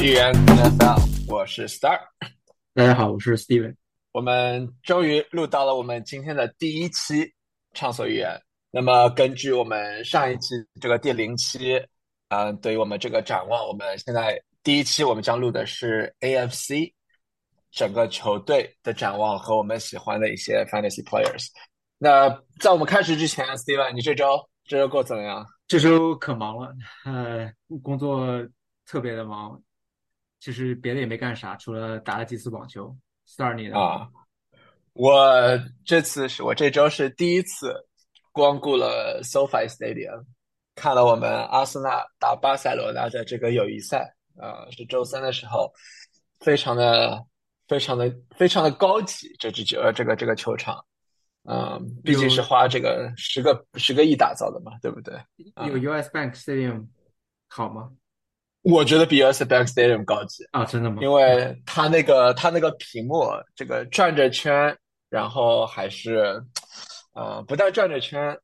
[0.00, 1.98] 预言 NFL，我是 Star。
[2.72, 3.74] 大家好，我是 Steven。
[4.12, 7.32] 我们终于录到了我们今天的第一期
[7.74, 8.40] 畅所欲言。
[8.70, 11.82] 那么根据我们上一期这个第零期，
[12.28, 16.92] 嗯，对于我们这个展望，我们现在第一期我们将录的是 AFC
[17.72, 21.48] 整个球队的展望和我们喜欢的一些 Fantasy Players。
[21.98, 22.28] 那
[22.60, 25.44] 在我们开始之前，Steven，你这周这周过怎么样？
[25.66, 26.72] 这周可忙了，
[27.04, 27.50] 呃，
[27.82, 28.46] 工作
[28.86, 29.60] 特别的忙，
[30.40, 32.96] 其实别的也没干啥，除了打了几次网球。
[33.26, 33.78] Star 你呢？
[33.78, 34.08] 啊，
[34.94, 35.22] 我
[35.84, 37.74] 这次是我这周是第一次
[38.32, 40.24] 光顾了 SoFi Stadium，
[40.74, 45.70] 看了我们阿森纳打巴塞罗那的这个友谊赛，啊，是周三的时候，
[46.40, 47.22] 非常的、
[47.66, 50.82] 非常的、非常的高级，这支球呃这个这个球场。
[51.44, 55.14] 嗯，毕竟是花这个十个十个亿打造的嘛，对不对？
[55.66, 56.86] 有 US Bank Stadium
[57.48, 57.90] 好吗？
[58.70, 60.98] 我觉得比 US Bank Stadium 高级啊，真的吗？
[61.00, 63.24] 因为它那个它那个屏幕
[63.56, 64.76] 这个转着圈，
[65.08, 66.42] 然后还是
[67.14, 68.36] 呃不但转着圈，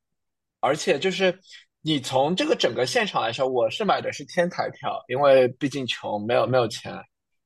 [0.61, 1.39] 而且就是
[1.83, 6.99] 你从这个整个现场来说，我是买的是天台票，因为毕竟穷，没有没有钱。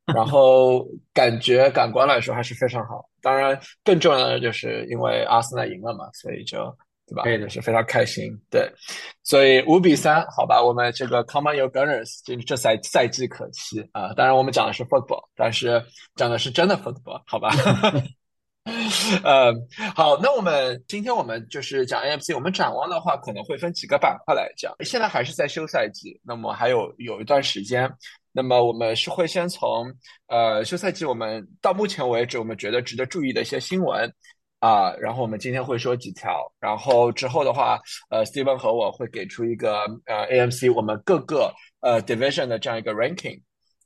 [0.15, 6.75] 然后感觉感官来说还是非常好，当然更重要的就是因为阿森纳赢了嘛，所以就
[7.09, 7.23] 对吧？
[7.25, 8.31] 对的，是非常开心。
[8.51, 8.70] 对，
[9.25, 14.12] 所以五比三，好吧，我们这个 Come on your Gunners，这这赛赛季可期啊！
[14.14, 15.83] 当然我们讲的是 football，但是
[16.14, 17.51] 讲的是真的 football，好吧？
[19.25, 19.51] 呃，
[19.97, 24.75] 好，那我们今天我们就是讲 AFC，我们展望的话可能会分几个板块来讲。
[24.81, 27.91] 现在还是在休赛季，那么还有有一段时间。
[28.31, 29.91] 那么我们是会先从
[30.27, 34.12] 呃休赛季，我们到目前为止我们觉得值得注意的一些新闻
[34.61, 37.78] 啊，然后我们今天会说几条，然后之后的话，
[38.11, 43.41] 呃，Steven 和我会给出一个呃 AMC 我们各个呃 division 的这样一个 ranking。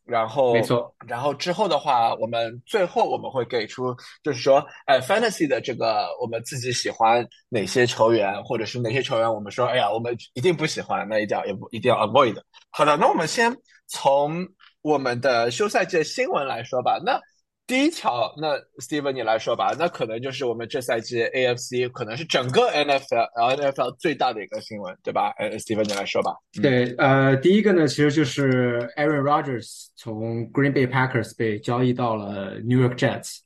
[0.04, 0.92] 然后，没错。
[1.06, 3.94] 然后之后的话，我们最后我们会给出，
[4.24, 12.36] 就是说，哎，fantasy 的这个我们自己喜欢哪些球员，或者是哪些球员，我们说，哎呀，我们一定不喜欢，那一定要也不一定要 avoid。
[12.70, 13.56] 好的，那我们先
[13.86, 14.44] 从
[14.82, 17.00] 我们的休赛季的新闻来说吧。
[17.06, 17.20] 那
[17.64, 25.30] 第一条，那 Steven 你来说吧，那可能就是我们这赛季 AFC 可能是整个 NFL NFL 最大的一个新闻，对吧？
[25.38, 26.34] 呃，Steven 你来说吧。
[26.60, 33.38] 对，呃，第一个呢，其实就是 Aaron Rodgers 从 Green Bay Packers 被交易到了 New York Jets，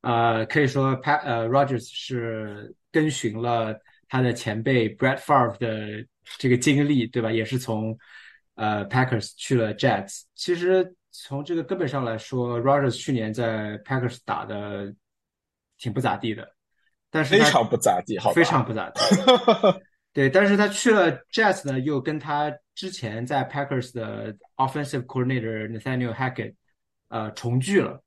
[0.00, 6.06] 呃，可以说 Pa 呃 Rodgers 是跟循了他的前辈 Brett Favre 的
[6.38, 7.30] 这个经历，对吧？
[7.30, 7.98] 也是从
[8.54, 10.94] 呃 Packers 去了 Jets，其实。
[11.16, 14.92] 从这个根本上来说，Rogers 去年在 Packers 打的
[15.78, 16.56] 挺不咋地的，
[17.08, 19.00] 但是非常不咋地，好非常不咋地。
[20.12, 26.56] 对，但是他去了 Jets 呢，又跟他之前在 Packers 的 Offensive Coordinator Nathaniel Hackett
[27.08, 28.02] 呃重聚了。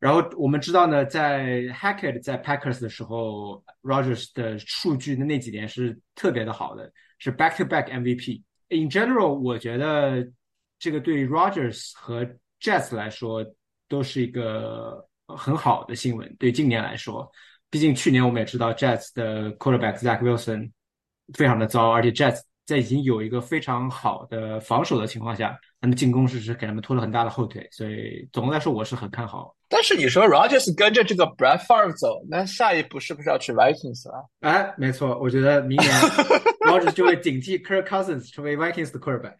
[0.00, 8.42] 然后我们知道呢，在 Hackett 在 Packers 的时候，Rogers 的数据的那几年是特别的好的，是 Back to Back MVP。
[8.68, 10.28] In general，我觉得。
[10.82, 12.26] 这个对 Rogers 和
[12.60, 13.46] Jets 来说
[13.88, 16.34] 都是一个很好的新闻。
[16.40, 17.30] 对今年来说，
[17.70, 20.72] 毕竟去年我们也知道 Jets 的 Quarterback Zach Wilson
[21.34, 27.64] 非常的糟，而且 Jets 在已经有一个非常好的防守的情况下，他们进攻是是给他们拖了很大的后腿。
[27.70, 29.54] 所以总的来说，我是很看好。
[29.68, 34.24] 但是你说 Rogers 跟着这个 Brad Favre 走，那下一步是不是要去 Vikings 啊？
[34.40, 35.92] 哎，没错，我觉得明年
[36.66, 39.36] Rogers 就会顶替 Kirk Cousins 成为 Vikings 的 Quarterback。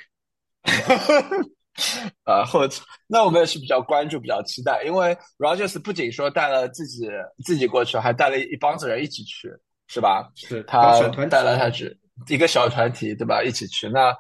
[2.24, 2.60] 呃，后
[3.06, 7.08] 那我们也是比较关注、比较期待，因为 Rogers 不仅说带了自己
[7.44, 9.50] 自己过去，还带了一帮子人一起去，
[9.88, 10.30] 是吧？
[10.36, 13.42] 是他带了他只一个小团体，对吧？
[13.42, 14.14] 一起去，那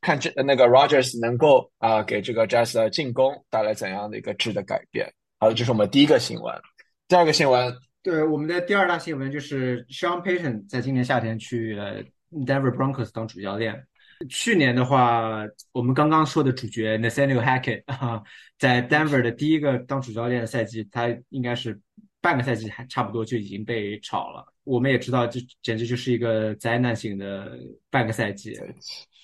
[0.00, 5.06] 看这那个 Rogers 能够啊给这个 Jazz 的进攻带来怎样的一个质的改变？
[5.38, 6.54] 好，这是我们第一个新闻。
[7.08, 12.02] 第二个新闻，对我们的第二大新闻就是 Sean Payton 在今年夏天去了
[12.32, 13.86] Denver Broncos 当主教练。
[14.28, 18.22] 去年的话，我们刚刚说的主角 Nathaniel Hackett 啊，
[18.58, 21.78] 在 Denver 的第一个当主教练的赛季，他应该是
[22.20, 24.44] 半个赛季还差不多就已经被炒了。
[24.64, 27.58] 我们也知道，这简直就是一个灾难性的
[27.90, 28.54] 半个赛季。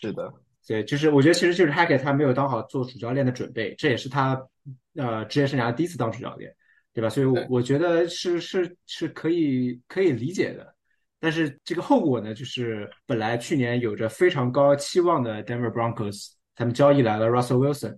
[0.00, 0.32] 是的，
[0.66, 4.40] 对，就是我觉得其实就是 Hackett 他没有当好做主教练的准备，这也是他
[4.94, 6.54] 呃职业生涯第一次当主教练，
[6.92, 7.08] 对吧？
[7.08, 10.74] 所以我觉得是是是可以可以理解的。
[11.22, 17.96] 但是这个后果呢，就是本来去年有着非常高期望的 Denver Broncos，他们交易来了 Russell Wilson，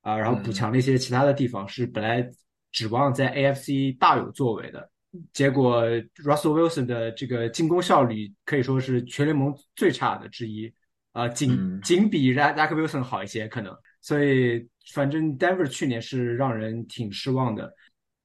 [0.00, 2.26] 啊，然后补强了一些其他的地方，是本来
[2.70, 4.90] 指望在 AFC 大有作为的。
[5.34, 5.86] 结果
[6.24, 10.72] Russell Wilson 的这个进攻效率可以说是全联盟最差的之一，
[11.12, 13.76] 啊，仅仅比 Zach Wilson 好一些可能。
[14.00, 17.70] 所以反正 Denver 去年是让人挺失望的。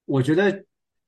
[0.06, 0.64] 我觉得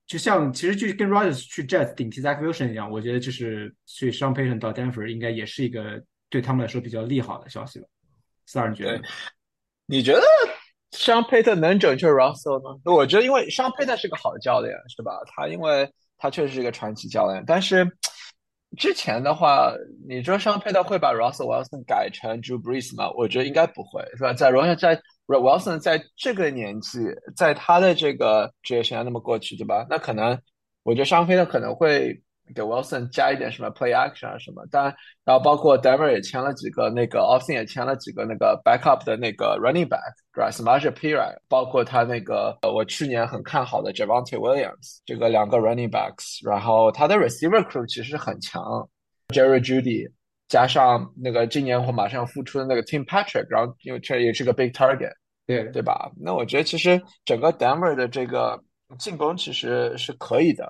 [0.09, 7.85] 就像其实就跟 Rodgers 去 Jets 顶替 Zach Wilson 一样，我觉得就是去 Sean Payton 到 Denver 应该也是一个对他们来说比较利好的消息吧。
[8.45, 9.01] 四二，你觉得？
[9.85, 10.21] 你觉得
[10.91, 12.81] Sean Payton 能拯救 Russell 吗？
[12.85, 15.11] 我觉得，因为 Sean Payton 是个好教练，是吧？
[15.27, 17.89] 他因为他确实是一个传奇教练，但是。
[18.77, 19.73] 之前的话，
[20.07, 23.09] 你说上佩特会把 Russell Wilson 改成 Drew Brees 吗？
[23.17, 24.31] 我觉得应该不会，是吧？
[24.31, 24.93] 在荣耀在
[25.37, 26.99] Wilson 在这个年纪，
[27.35, 29.85] 在他的这个职业生涯那么过去，对吧？
[29.89, 30.39] 那可能，
[30.83, 32.21] 我觉得商飞呢可能会。
[32.55, 34.95] 给 Wilson 加一点什么 play action 啊什么，当然，
[35.27, 45.59] 后包括 Denver 也签了几个那个 Austin 也签了几个那个 backup 的那个 running back，对吧？Smash p i r a 包括他那个我去年很看好的 Javante Williams，这个两个
[45.59, 48.63] running backs，然后他的 receiver crew 其实很强
[49.27, 50.11] ，Jerry Judy
[50.49, 55.13] 加上那个今年会马上复出的那个 Tim Patrick，然后因为这也是个 big target，
[55.45, 56.11] 对对吧？
[56.19, 58.61] 那我觉得其实整个 Denver 的这个
[58.97, 60.67] 进攻其实是可以的。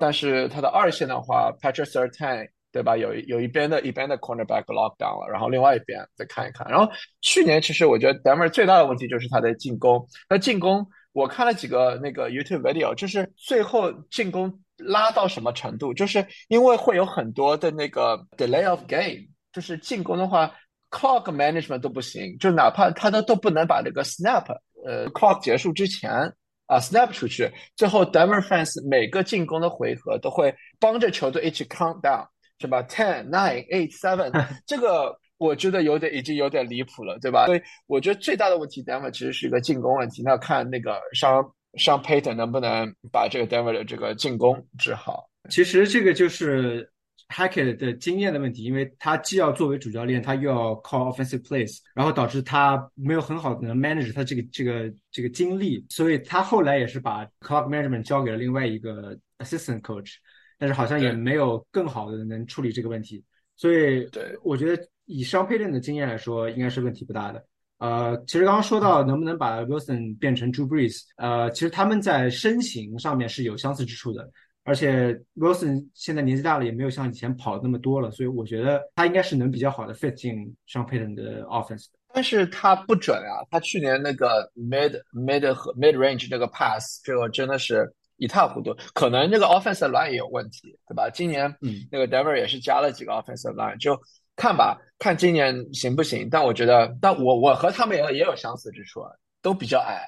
[0.00, 2.96] 但是他的二线的话，Patrick Sertan，对吧？
[2.96, 6.68] 有有一边的一边的 cornerback lock down 了，然后另外一边再看一看。
[6.68, 6.92] 然后
[7.22, 10.04] 去年其实我觉得 Denver 最大的问题就是他的进攻。
[10.28, 15.92] 那进攻我看了几个那个 YouTube video，就是最后进攻拉到什么程度？
[15.94, 20.52] 就是因为会有很多的那个 delay of game，就是进攻的话
[20.90, 24.44] clock management 都不行，就哪怕他都都不能把这个 snap，
[24.84, 26.32] 呃，clock 结束之前。
[26.68, 32.26] 啊，snap 出去，最后 Denver fans 每个进攻的回合都会帮着球队一起 count down，
[32.58, 34.32] 是吧？Ten, nine, eight, seven，
[34.66, 37.46] 这个我觉得有点已经有点离谱了，对吧？
[37.46, 40.22] 所以我觉得最大的问题，Denver 其实是一个进攻问题。
[40.24, 41.40] 那看那个上
[41.76, 45.30] 上 Payton 能不能把这个 Denver 的这个进攻治好。
[45.50, 46.90] 其实这个就是。
[47.28, 60.14] Hackett 的经验的问题，因为他既要作为主教练，他又要 call offensive plays，然后导致他没有很好的能 manage 他这个这个这个精力，所以他后来也是把 clock management 交给了另外一个 assistant coach，
[60.56, 63.24] 但是好像也没有更好的能处理这个问题，
[63.56, 67.44] 所以对我觉得以商配练的经验来说，应该是问题不大的。
[67.78, 74.28] 呃，其实刚刚说到能不能把 Wilson 变成 Drew Brees，呃，其实他们在身形上面是有相似之处的。
[74.64, 80.34] 而且 Wilson 现在年纪大了，也没有像以前跑那么多了，所以我觉得他应该是能比较好的 fit 进
[80.66, 81.98] 上 Payton 的 offense 的。
[82.12, 88.74] 但是他不准啊，他去年那个 mid mid 和 mid range 那个 pass，这个真的是一塌糊涂。
[88.92, 91.08] 可能这个 offensive line 也有问题，对吧？
[91.10, 93.96] 今年嗯，那个 Denver 也是加了几个 offensive line，就
[94.36, 96.28] 看吧，看今年行不行。
[96.30, 99.00] 但我觉得，但我我和他们也也有相似之处，
[99.42, 100.06] 都比较矮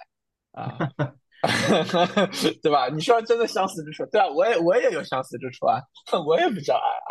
[0.52, 0.78] 啊。
[2.62, 2.88] 对吧？
[2.88, 5.80] 你说真的相似之处，对啊，我也我也有相似之处啊，
[6.26, 7.08] 我也比较矮啊。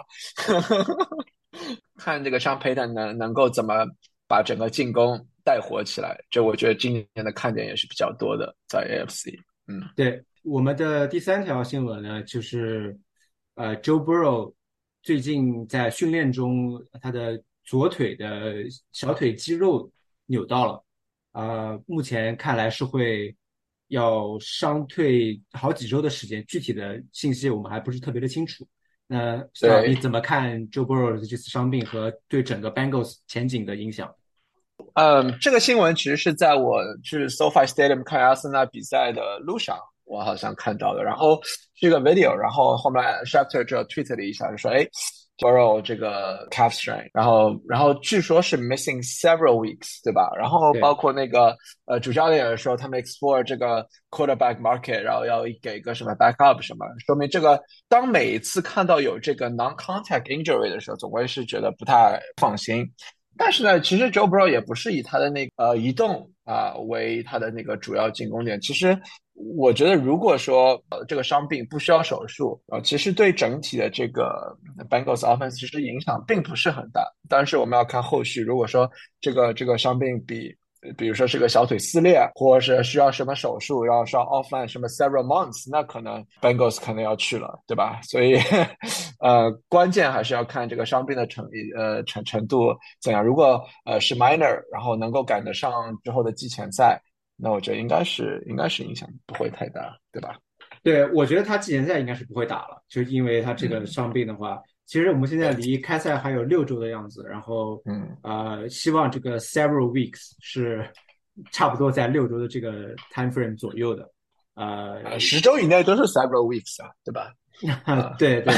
[1.98, 3.86] 看这个上佩顿能能够怎么
[4.28, 9.34] 把整个进攻带火起来，这我觉得今年的看点也是比较多的，在 AFC。
[9.68, 13.00] 嗯，对，我们的第三条新闻呢，就是
[13.56, 14.54] 呃，Joe Burrow
[15.08, 18.56] 最近在训练中，他的左腿的
[18.92, 19.90] 小腿肌肉
[20.26, 20.84] 扭到了，
[21.32, 23.34] 啊，目前看来是会。
[23.90, 28.68] 要伤退好几周的时间，具体的信息我们还不是特别的清楚。
[29.08, 29.42] 那
[29.88, 34.14] 你怎么看 Joe Burrow 的这次伤病和对整个 Bengals 前景的影响？
[34.96, 41.04] 嗯，这个新闻其实是在我去 SoFi Stadium 看阿森纳比赛的路上，我好像看到的。
[41.04, 41.40] 然后
[41.76, 44.88] 是一个 video，然后后面 Schefter 就 tweet 了一下，就说：“哎。”
[45.40, 50.32] Borrow 这个 calf strain，然后然后据说是 missing several weeks，对吧？
[50.36, 62.84] 然后包括那个呃主教练也说他们 explore 这个 quarterback market，然后要给个什么 backup 什么，说明这个当每一次看到有这个 non-contact injury 的时候，总归是觉得不太放心。
[63.38, 69.00] 但是呢，其实 Joe Burrow 也不是以他的那呃移动啊为他的那个主要进攻点，其实。
[69.56, 74.58] 我觉得，如果说呃这个伤病不需要手术啊，其实对整体的这个
[74.90, 77.04] Bengals offense 其实影响并不是很大。
[77.30, 78.90] 但是我们要看后续，如果说
[79.22, 80.52] 这个这个伤病比。
[80.98, 88.00] 比如说是个小腿撕裂，或者是需要什么手术，要上 offline 什么 several months，那可能 Bengals 可能要去了，对吧？
[88.04, 88.38] 所以，
[89.20, 93.24] 呃，关键还是要看这个伤病的程呃程程度怎样。
[93.24, 95.72] 如果呃是 minor，然后能够赶得上
[96.04, 97.02] 之后的季前赛。
[97.40, 100.36] 那我觉得应该是应该是影响不会太大，对吧？
[100.82, 110.90] 对，我觉得他季前赛应该是不会打了，就因为他这个伤病的话，其实我们现在离开赛还有六周的样子，然后嗯呃，希望这个 several weeks 是
[111.52, 114.10] 差不多在六周的这个 time frame 左右的，
[114.56, 117.32] 呃，十周以内都是 several weeks 啊，对吧？
[118.18, 118.54] 对 对，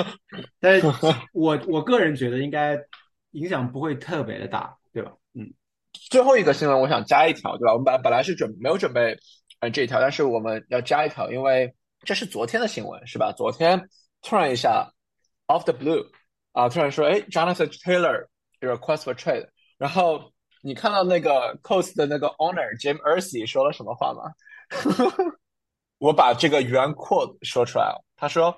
[0.58, 0.86] 但是
[1.32, 2.78] 我我个人觉得应该
[3.32, 5.12] 影响不会特别的大，对吧？
[5.34, 5.52] 嗯。
[6.10, 7.72] 最后一个新闻，我想加一条，对吧？
[7.72, 9.16] 我们本本来是准没有准备
[9.60, 11.74] 呃这一条，但是我们要加一条，因为
[12.04, 13.32] 这是昨天的新闻，是吧？
[13.36, 13.88] 昨天
[14.22, 14.88] 突然一下
[15.47, 16.09] off the blue
[16.51, 18.27] 啊，突然说，哎，Jonathan Taylor
[18.59, 24.33] request for trade，然后你看到那个 Coast 的那个 owner Jim Irsay 说了什么话吗？
[25.97, 28.57] 我把这个原 quote 说出来了，他说：“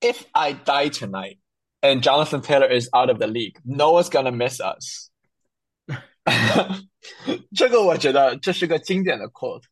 [0.00, 1.38] If I die tonight
[1.80, 5.10] and Jonathan Taylor is out of the league, no one's gonna miss us。”
[7.54, 9.62] 这个我觉得这是个经典的 quote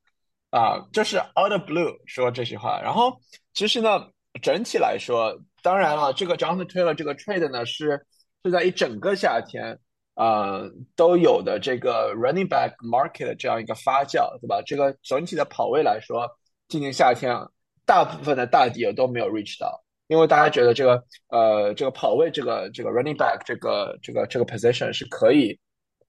[0.51, 2.81] 啊，就是 out of blue 说这句话。
[2.81, 3.21] 然后
[3.53, 4.09] 其实呢，
[4.43, 8.06] 整体来说， 当然了，这个 Jonathan Taylor 这个 trade 呢是
[8.44, 9.80] 是在一整个夏天。
[10.18, 14.62] 呃，都有的这个 running back market 的这样一个发酵，对吧？
[14.66, 16.26] 这个整体的跑位来说，
[16.70, 17.46] 今年夏天啊，
[17.86, 25.60] 大部分的大底都没有 reach 到，因为大家觉得这个呃，这个跑位这个这个 running back 这个这个这个 position 是可以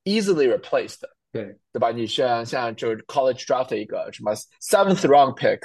[0.04, 1.90] easily replaced 的，对对吧？
[1.90, 5.58] 你像像就是 college draft 一个什么 seventh round pick，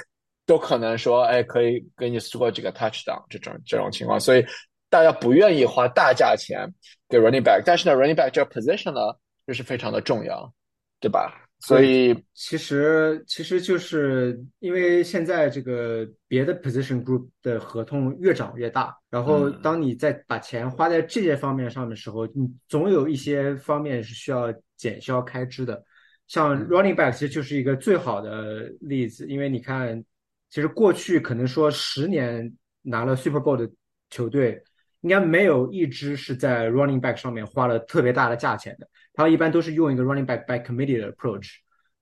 [0.46, 4.44] 都可能说哎可以给你 score 几个 touchdown 这种这种情况，所以。
[4.92, 6.70] 大家不愿意花大价钱
[7.08, 9.00] 给 running back，但是呢，running back 这个 position 呢，
[9.46, 10.52] 就是非常的重要，
[11.00, 11.32] 对吧？
[11.60, 25.82] 所以其实其实就是因为现在这个别的 position group 的合同越涨越大，然后当你在把钱花在这些方面上的时候，你总有一些方面是需要减消开支的。
[26.26, 30.04] 像 running back 其实就是一个最好的例子，因为你看，
[30.52, 33.68] 其实过去可能说十年拿了 Super Bowl 的
[34.08, 34.62] 球队。
[35.02, 41.54] 应该没有一支是在 running back 上面花了特别大的价钱的，他们一般都是用一个 running back by committee 的 approach。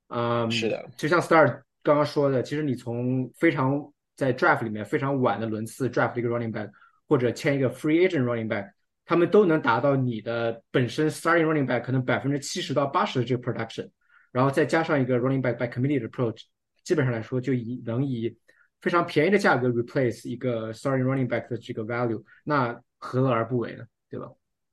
[0.09, 6.71] 嗯，是的，就像 Star 刚刚说的，其实你从非常在 draft 里面非常晚的轮次 draft 一个 running back，
[7.09, 8.71] 或者签一个 free agent running back，
[9.07, 13.89] 他们都能达到你的本身 starting running back 可能百分之七十到八十的这个 production，
[14.31, 16.43] 然后再加上一个 running back by committee 的 approach，
[16.91, 18.37] 基本上来说就以能以
[18.81, 22.77] 非常便宜的价格 replace 一个 starting running back 的这个 value，那。
[23.03, 23.85] 何乐而不为呢？
[24.11, 24.27] 对吧？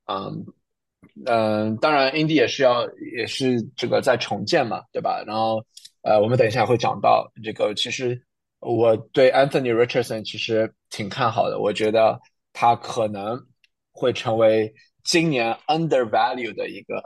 [0.08, 0.46] 嗯
[1.26, 5.24] 嗯，当然，Indy 也是要也是这个在重建嘛，对吧？
[5.26, 5.66] 然后
[6.02, 7.74] 呃，我们等一下会讲到这个。
[7.74, 8.22] 其实
[8.60, 12.20] 我对 Anthony Richardson 其实挺看好的，我觉得
[12.52, 13.42] 他可能
[13.94, 17.02] 会成为今年 undervalue 的一个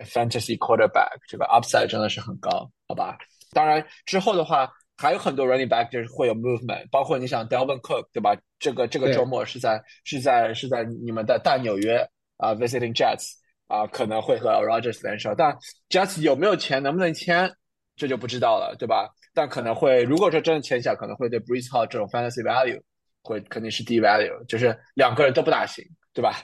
[0.00, 3.18] fantasy quarterback，这个 upside 真的是很高，好吧？
[3.54, 4.68] 当然之后的话。
[4.96, 8.32] 还有很多 running back 就是会有 movement，包括你想 Delvin Cook 对吧？
[8.60, 11.96] 这个这个周末是在是在是在你们的大纽约
[12.36, 13.32] 啊，visiting Jets
[13.66, 15.52] 啊，可能会和 Rogers 联手，但
[15.90, 17.52] Jets 有没有钱，能不能签，
[17.96, 19.08] 这就不知道了，对吧？
[19.34, 22.80] 但可能会，如果说真的签下，可能会对 Breeze Hall 这种 fantasy value
[23.24, 26.36] 会肯定是低 value，就是两个人都不大行，对吧？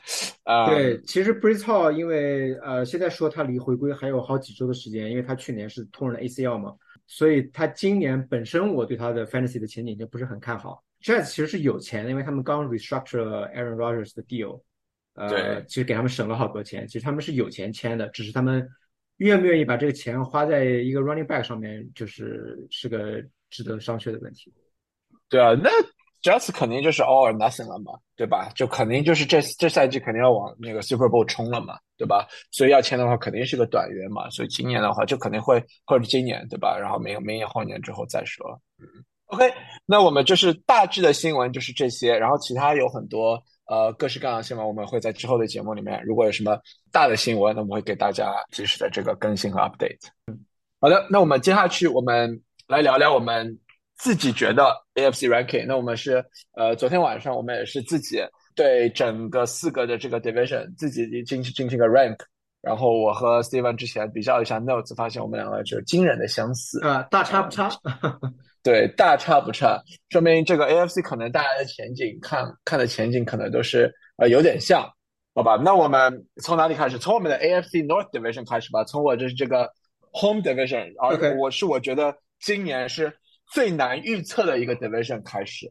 [0.42, 6.74] 啊，对，其实 Breeze Hall 因为呃现在说他离回归还有好几周的时间，因为他去年是突了 ACL 嘛。
[7.12, 10.84] 所以他今年本身我对他的 fantasy 的前景就不是很看好。
[11.02, 14.62] Jazz 其实是有钱的，因为他们刚 restructure Aaron Rodgers 的 deal，
[15.14, 16.86] 呃，其实给他们省了好多钱。
[16.86, 18.64] 其实他们是有钱签的，只是他们
[19.16, 24.54] 愿不愿意把这个钱花在一个 running back 上面，就是是个值得商榷的问题。
[25.28, 25.68] 对啊，那。
[26.22, 28.50] Just 肯定就是 all or nothing 了嘛，对吧？
[28.54, 32.26] 就肯定就是这这赛季肯定要往那个 Super Bowl 冲了嘛，对吧？
[32.50, 36.76] 所以要签的话肯定是个短约嘛，所以今年的话就肯定会或者今年对吧？
[36.78, 38.46] 然后明明年后年之后再说。
[38.78, 38.84] 嗯
[39.28, 39.50] ，OK，
[39.86, 46.58] 那我们就是大致的新闻就是这些，然后其他有很多呃各式各样的新闻，我们会在之后的节目里面，如果有什么
[46.92, 50.06] 大的新闻，那我们会给大家及时的这个更新和 update。
[50.26, 50.38] 嗯，
[50.80, 53.58] 好的，那我们接下去我们来聊聊我们。
[54.00, 56.24] 自己觉得 AFC ranking，那我们是
[56.56, 58.18] 呃，昨天晚上我们也是自己
[58.56, 62.16] 对整个四个的这个 division 自己进行进行个 rank，
[62.62, 67.70] 然后我和 Steven 之前比较一下 notes，发现我们两个就惊人的相似啊，大差不差，
[68.64, 69.78] 对，大差不差，
[70.08, 74.82] 说明这个 AFC 可能大家的前景看看的前景可能都是呃有点像，
[75.34, 75.56] 好吧？
[75.56, 76.98] 那我们从哪里开始？
[76.98, 79.70] 从我们的 AFC North division 开始吧，从我就是这个
[80.14, 83.14] home division，而我是我觉得今年是。
[83.50, 85.70] 最难预测的一个 division 开始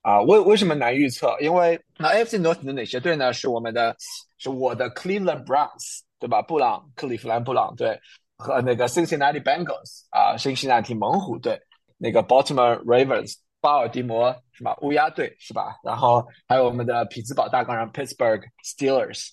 [0.00, 1.36] 啊，为为什么难预测？
[1.40, 3.32] 因为那 AFC North 的哪些队呢？
[3.32, 3.94] 是我们的，
[4.36, 6.42] 是我的 Cleveland Browns，对吧？
[6.42, 8.00] 布朗，克利夫兰布朗队
[8.36, 11.60] 和那个 Cincinnati Bengals 啊，辛辛那提猛虎队，
[11.98, 15.78] 那个 Baltimore Ravens，巴尔的摩是吧乌鸦队是吧？
[15.84, 19.28] 然后还有我们的匹兹堡大钢人 Pittsburgh Steelers。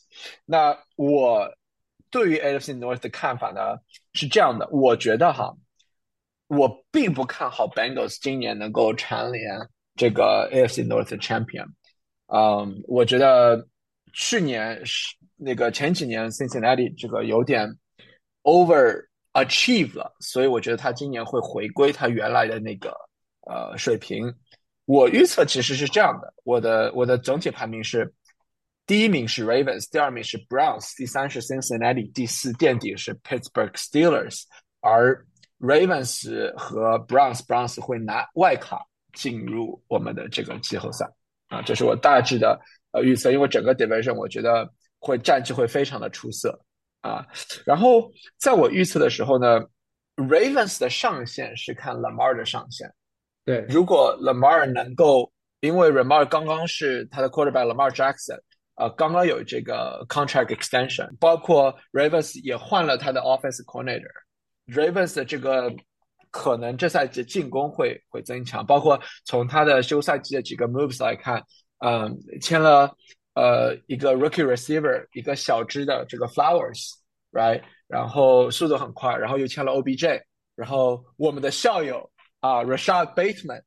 [0.45, 1.51] 那我
[2.11, 3.77] 对于 AFC North 的看法呢
[4.13, 5.51] 是这样的，我觉得哈。
[6.49, 9.55] 我并不看好 Bengals 今年能够蝉联
[9.95, 11.67] 这个 AFC North Champion。
[12.25, 13.67] 嗯，我觉得
[14.13, 17.69] 去年是那个前几年 Cincinnati 这个有点
[18.43, 22.89] over achieve 了，所以我觉得他今年会回归他原来的那个
[23.41, 24.33] 呃水平。
[24.85, 28.11] 我预测其实是这样的，我的我的整体排名是：
[28.87, 34.45] 第一名是 Ravens，第二名是 Browns，第三是 Cincinnati，第四垫底是 Pittsburgh Steelers。
[34.81, 35.27] 而
[35.59, 41.05] Ravens 和 Browns，Browns 会拿外卡进入我们的这个季后赛
[41.49, 42.59] 啊，这是我大致的
[42.91, 43.31] 呃预测。
[43.31, 46.59] 因为整个 Division 我觉得会战绩会非常的出色
[47.01, 47.25] 啊。
[47.65, 49.61] 然后在我预测的时候呢
[50.15, 52.93] ，Ravens 的上限是看 Lamar 的上限。
[53.43, 58.39] 对，如果 Lamar 能够，因为 Lamar 刚刚是他的 quarterback Lamar Jackson，
[58.75, 63.63] 呃，刚刚有这个 contract extension，包括 Ravens 也换了他的 offense
[64.71, 65.73] coordinator，Ravens 的这个
[66.31, 71.43] 可能这赛季进攻会会增强，包括从他的休赛季的几个 moves 来看，
[71.79, 72.95] 嗯，签了
[73.35, 80.21] 呃一个 rookie receiver，一个小支的这个 Flowers，right，然后速度很快，然后又签了 OBJ，
[80.55, 82.09] 然后我们的校友。
[82.41, 83.63] 啊，Rashad Bateman，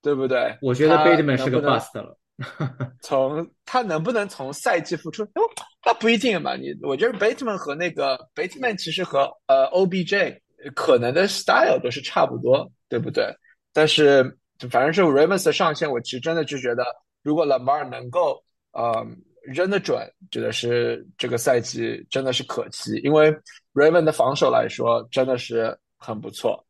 [0.00, 0.56] 对不对？
[0.62, 2.18] 我觉得 Bateman 是个 bust 了。
[3.02, 5.24] 从他能不能从赛季复出？
[5.24, 5.42] 哦，
[5.84, 6.56] 那不一定嘛。
[6.56, 10.40] 你我觉得 Bateman 和那个 Bateman 其实和呃 OBJ
[10.74, 13.34] 可能的 style 都是差不多，对不对？
[13.72, 14.22] 但是
[14.70, 16.84] 反正是 Ravens 的上限，我其实真的就觉得，
[17.22, 18.42] 如果 Lamar 能够
[18.72, 19.06] 呃
[19.42, 19.98] 扔得准，
[20.30, 22.96] 觉得是这个赛季真的是可期。
[22.98, 23.34] 因为
[23.74, 26.64] Raven 的防守来说真的是很不错。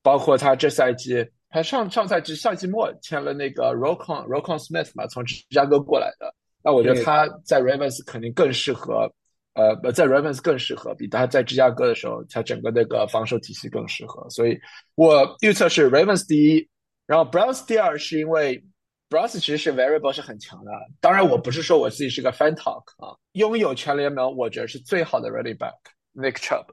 [0.00, 6.32] 包括他这赛季，他上上赛季赛季末签了那个 Rocon Rocon Smith 嘛，从芝加哥过来的。
[6.62, 9.12] 那我觉得他在 Ravens 肯定更适合，
[9.58, 14.24] 呃，在 Ravens 更适合，比他在芝加哥的时候，他整个那个防守体系更适合。
[14.30, 14.56] 所以
[14.94, 16.68] 我预测是 Ravens 第一，
[17.06, 18.64] 然后 Browns 第二，是因为
[19.10, 20.70] Browns 其实是 variable 是很强的。
[21.00, 25.74] 当然，我不是说我自己是个 fan talk 啊，拥有全联盟我觉得是最好的 running back
[26.14, 26.64] Nick Chubb。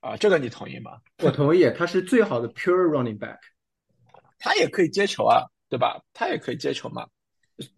[0.00, 0.92] 啊，这个你同意吗？
[1.22, 3.38] 我同意，他是最好的 pure running back，
[4.38, 6.00] 他也可以接球啊，对吧？
[6.12, 7.06] 他也可以接球嘛。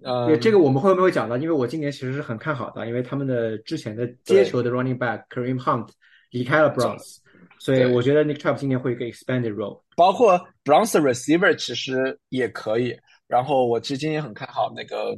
[0.03, 1.37] 呃，这个我们后面会讲到？
[1.37, 5.89] 因为我今年其实是很看好的，因为他们的之前的接球的 running back Kareem Hunt
[6.31, 7.19] 离开了 Browns，
[7.59, 9.81] 所以我觉得 Nick Chubb 今年会一个 expanded role。
[9.97, 12.97] 包括 Browns receiver 其实也可以。
[13.27, 15.17] 然后我其实今年很看好那个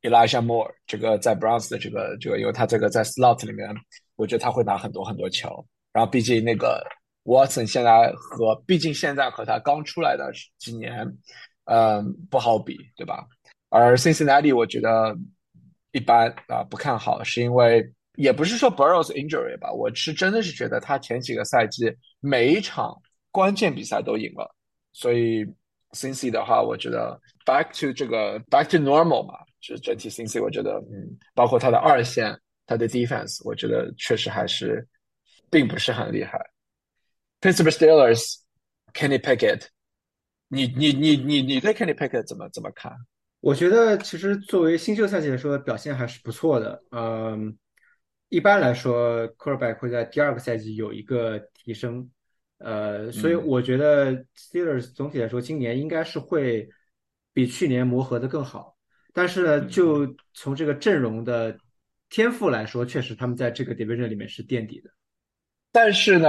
[0.00, 3.68] Elijah Moore，这个在 Browns 的这个这个，因为他这个在 slot 里面，
[4.16, 5.64] 我觉得他会拿很多很多球。
[5.92, 6.82] 然后，毕竟那个
[7.24, 11.06] Watson 现在和，毕竟现在和他刚出来的几年，
[11.66, 13.26] 嗯，不好比，对吧？
[13.72, 15.16] 而 Cincinnati 我觉得
[15.92, 17.82] 一般啊，不看好，是因为
[18.16, 22.94] 也不是说 Burrows injury 吧，我是真的是觉得他前几个赛季每一场
[23.30, 24.54] 关键比赛都赢了，
[24.92, 25.46] 所以
[25.92, 34.86] Cincy 的话，我觉得 back to 这个 back to normal 嘛，就整体 Cincy 我觉得，嗯，包括他的二线，他的 defense，我觉得确实还是。
[35.50, 36.40] 并不是很厉害。
[37.42, 39.66] Pittsburgh Steelers，Kenny Pickett，
[40.48, 42.90] 你你你你你对 Kenny Pickett 怎么怎么看？
[43.42, 46.80] 我觉得其实作为新秀赛季来说，表现还是不错的。
[46.92, 47.58] 嗯，
[48.28, 52.08] 一般来说，Quarterback 会在第二个赛季有一个提升。
[52.58, 56.68] 呃，所以我觉得 Steelers 总体来说今年应该是会
[57.32, 58.76] 比去年磨合的更好。
[59.12, 61.58] 但是呢，就从这个阵容的
[62.10, 64.90] 天赋来说，确实他们在这个 Division 里面是垫底的。
[65.72, 66.28] 但是呢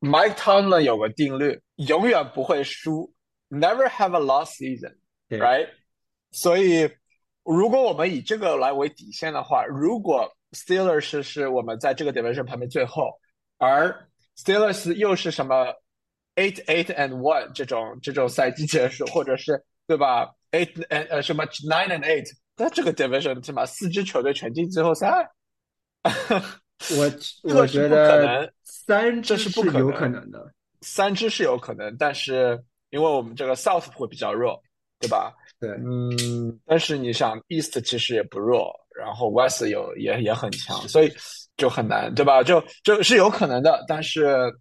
[0.00, 3.14] ，Mike Tomlin 有个定律，永远不会输
[3.48, 5.68] ，Never have a lost season，right？
[6.34, 6.90] 所以，
[7.44, 13.20] 如果我们以这个来为底线的话，如果 Steelers 是我们在这个 division 排名最后，
[13.58, 15.66] 而 Steelers 又是什么
[16.34, 25.30] eight eight and one 这种这种赛季结束，或者是对吧？eight and 呃什么 nine and eight，那这个 division 起码四支球队全进季后赛。
[26.90, 34.60] 我我觉得三支是有可能的，三支是有可能，但是因为我们这个 South 会比较弱，
[34.98, 35.32] 对吧？
[35.64, 41.12] 对，嗯，但是你想 East 其实也不弱，然后 West 有也也很强，所以
[41.56, 42.42] 就很难，对吧？
[42.42, 44.52] 就就是有可能的，但是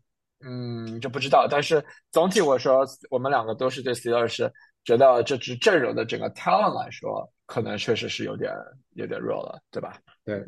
[0.45, 1.47] 嗯，就不知道。
[1.49, 4.49] 但是总体我说，我们两个都是对 Steelers
[4.85, 8.53] 觉得这支阵容的整个 talent 来说，可能确实是有点
[8.95, 9.97] 有点弱了，对吧？
[10.23, 10.41] 对，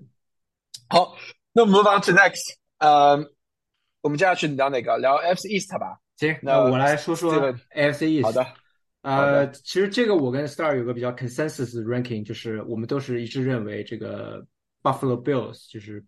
[0.87, 1.15] 好。
[1.57, 3.17] 那 move on to next，呃，
[4.01, 4.97] 我们接下去聊哪个？
[4.97, 5.97] 聊 FC East 吧。
[6.17, 7.31] 行，那我来说说
[7.69, 8.23] FC East。
[8.23, 8.45] 好的。
[9.05, 14.45] 呃，其实这个我跟 Star 有个比较 consensus ranking，就是我们都是一致认为这个
[14.81, 16.03] Buffalo Bills 就是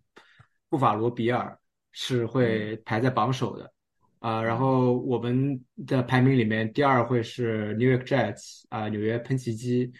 [0.69, 1.57] 布法罗比尔
[1.91, 3.71] 是会排在榜首的。
[4.19, 9.93] 啊，然后我们的排名里面第二会是 New York Jets 啊，纽约喷气机，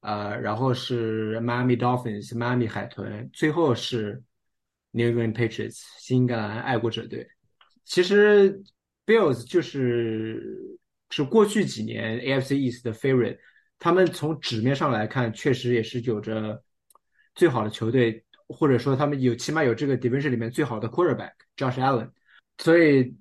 [0.00, 4.22] 呃，然后是 Miami Dolphins，迈阿密海豚，最后是。
[4.90, 7.28] New England Patriots 新英格兰爱国者队
[7.84, 8.58] 其实
[9.04, 10.78] Bills 就是
[11.10, 13.38] 是过去几年 AFC East 的 favorite，
[13.78, 16.62] 他们从纸面上来看，确实也是有着
[17.34, 22.10] 最好的球队，或者说他们有起码有这个 division 里面最好的 quarterback Josh Allen，
[22.58, 23.16] 所以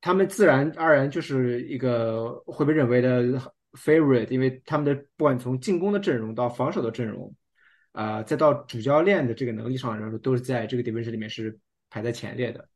[0.00, 3.40] 他们自然而然就是一个会被认为的
[3.72, 7.34] favorite，因为他们的不管从进攻的阵容到防守的阵容，
[7.92, 11.58] 啊，再到主教练的这个能力上来说，都是在这个 division 里面是
[11.88, 12.68] 排在前列的。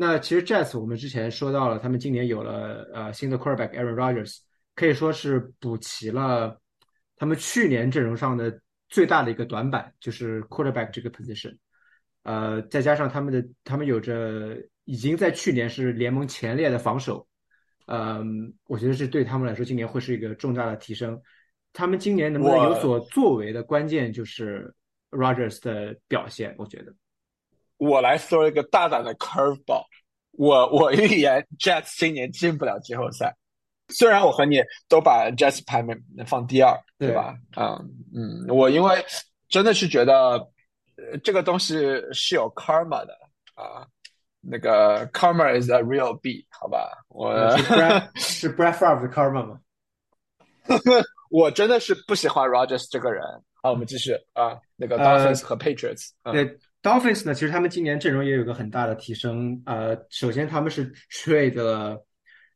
[0.00, 4.38] 那其实 Jets 我们之前说到了，他们今年有了呃新的 quarterback Aaron Rodgers，
[4.74, 6.58] 可以说是补齐了
[7.16, 8.58] 他们去年阵容上的
[8.88, 11.54] 最大的一个短板，就是 quarterback 这个 position。
[12.22, 17.28] 呃，再加上他们的他们有着已经在去年是联盟前列的防守，
[17.86, 21.20] 嗯，我觉得是对他们来说今年会是一个重大的提升。
[21.74, 24.74] 他们今年能不能有所作为的关键就是
[25.10, 26.94] Rodgers 的表现，我觉得。
[27.80, 29.84] 我来说一个大胆的 curveball，
[30.32, 33.34] 我我预言 Jets 今年进不了季后赛。
[33.88, 37.34] 虽然我和你都把 Jets 排名放第二，对吧？
[37.56, 39.04] 嗯嗯，我因为
[39.48, 40.46] 真的是觉得
[41.24, 41.74] 这个东西
[42.12, 43.18] 是有 karma 的
[43.54, 43.86] 啊，
[44.42, 46.92] 那个 karma is a real b 好吧？
[47.08, 47.32] 我
[48.14, 49.58] 是 Favre 的 karma 吗？
[51.30, 53.24] 我真的是不喜欢 Rogers 这个人。
[53.62, 56.10] 好，我们继续啊，那个 Dolphins 和 Patriots。
[56.30, 56.58] 对。
[56.82, 59.60] Dolphins 呢，其实他们今年阵容也有个很大的提升。
[59.66, 62.02] 呃，首先他们是 trade 了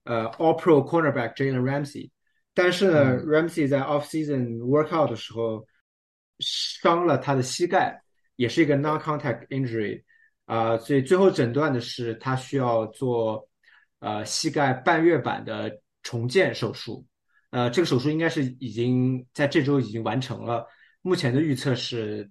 [0.04, 2.10] 呃 All Pro cornerback Jalen Ramsey，
[2.54, 5.66] 但是呢，Ramsey 在 off season workout 的时候
[6.38, 8.02] 伤了他的膝盖，
[8.36, 10.02] 也是一个 non-contact injury
[10.46, 13.46] 啊，所以最后诊断的是他需要做
[13.98, 15.70] 呃膝盖半月板的
[16.02, 17.06] 重建手术。
[17.50, 20.66] 呃，这个手术应该是已经在这周已经完成了。
[21.02, 22.30] 目前的预测是。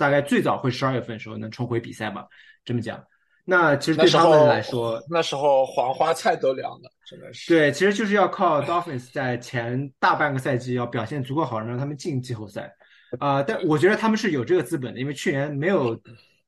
[0.00, 2.26] 大概最早会十二月份的时候能重回比赛吧，
[2.64, 3.04] 这么讲。
[3.44, 7.52] 那其实对他们来说，那时候黄花菜都凉了，真的是。
[7.52, 12.74] 对，其实就是要靠 Dolphins 在前大半个赛季要表现足够好，让他们进季后赛。
[13.18, 15.94] 啊，但我觉得他们是有这个资本的，因为去年没有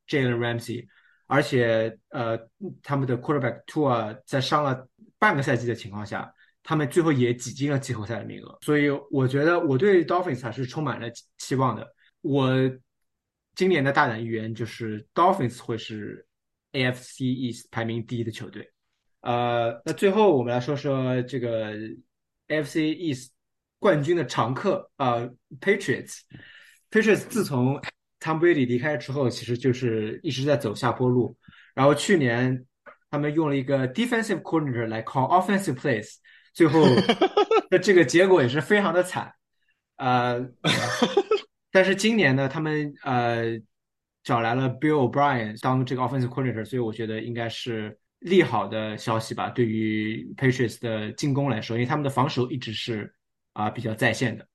[0.09, 0.87] Jalen Ramsey，
[1.27, 2.39] 而且呃，
[2.83, 4.89] 他们的 Quarterback Tua 在伤了
[5.19, 8.59] 半个赛季的情况下，他们最后也挤进了季后赛的名额。
[8.63, 11.87] 所以我觉得我对 Dolphins 还是充满了期望的。
[12.23, 12.49] 我。
[13.55, 16.27] 今年的大胆预言就是 Dolphins 会是
[16.73, 18.71] AFC East 排名第一的球队。
[19.21, 21.75] 呃，那最后我们来说说这个
[22.49, 23.33] AFC East
[23.79, 25.29] 冠军的常客啊
[25.61, 26.21] ，Patriots。
[26.91, 27.81] Patriots 自从
[28.21, 31.37] Tom Brady 离开之后，其实就是一直在走下坡路。
[31.75, 32.65] 然后去年
[33.11, 36.17] 他们用了一个 defensive coordinator 来 call offensive plays，
[36.55, 36.85] 最后
[37.71, 39.35] 那这个结果也是非常的惨。
[39.97, 40.41] 呃。
[41.73, 43.59] 但是今年呢，他们呃
[44.23, 53.13] 找来了 Bill O'Brien 当这个 offensive coordinator，所以我觉得应该是利好的消息吧，对于 Patriots 的进攻来说，因为他们的防守一直是
[53.55, 54.47] 啊比较在线的。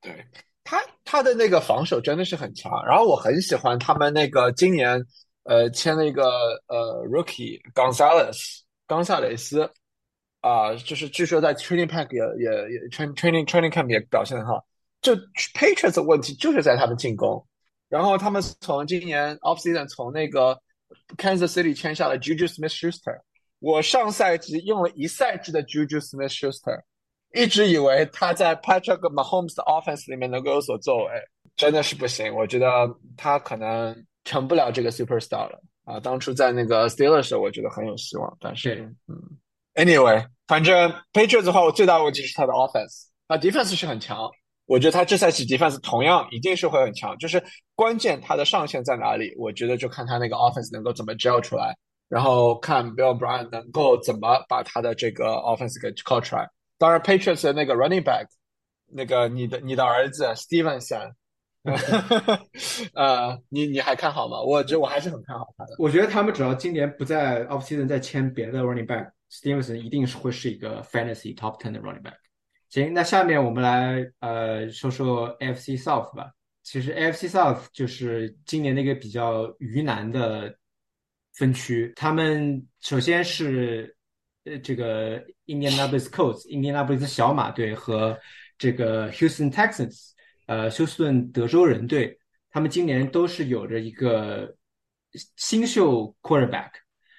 [0.00, 0.24] 对
[0.64, 5.00] 他他的那个防守真的是很强，然后我很喜欢他们那个今年
[5.44, 6.24] 呃签了一个
[6.66, 9.70] 呃 rookie Gonzalez 冈萨雷斯
[10.40, 14.66] 啊，就是据说在 training pack 也也也 train training training camp 也表现很好。
[15.04, 15.14] 就
[15.54, 17.46] Patriots 的问题就是在他们进攻，
[17.90, 20.58] 然后他们从今年 offseason 从那个
[21.18, 23.20] Kansas City 签下了 Juju Smith-Schuster，
[23.58, 26.80] 我上赛季用了一赛季的 Juju Smith-Schuster，
[27.34, 31.10] 一直以为他在 Patrick Mahomes 的 offense 里面能够有所作为，
[31.54, 32.66] 真的是不行，我觉得
[33.14, 36.00] 他可能成不了这个 superstar 了啊。
[36.00, 39.14] 当初在那个 Steelers 时候，我觉得很有希望，但是嗯
[39.74, 44.30] ，anyway，反正 Patriots 的话，我最大的问题是他的 offense，啊，defense 是很强。
[44.66, 47.42] 我觉得他这赛季 defense 同样一定是会很强，就是
[47.74, 49.34] 关键他的上限在哪里？
[49.36, 51.76] 我觉得就看他那个 offense 能够怎么 gel 出来，
[52.08, 56.48] 然后看 Bill Brown 能够怎么把他的这个 offense 给 call 出来。
[56.78, 58.26] 当然，Patriots 的那个 running back，
[58.90, 61.12] 那个你的你的儿子 Stevenson，
[62.94, 64.40] 呃，你你还看好吗？
[64.40, 65.76] 我觉得我还是很看好他的。
[65.78, 72.14] 我觉得他们只要今年不在 off season 再签别的 running back，Stevenson 一定是会是一个 fantasy top ten 的 running back。
[72.74, 76.32] 行，那下面我们来呃说说 AFC South 吧。
[76.64, 80.52] 其实 AFC South 就是今年那个比较鱼腩的
[81.34, 81.92] 分区。
[81.94, 83.96] 他们首先是
[84.42, 88.18] 呃这个 Indianapolis Colts，印第安纳布利斯小马队和
[88.58, 90.10] 这个 Houston Texans，
[90.46, 92.18] 呃休斯顿德州人队。
[92.50, 94.52] 他们今年都是有着一个
[95.36, 96.70] 新秀 quarterback。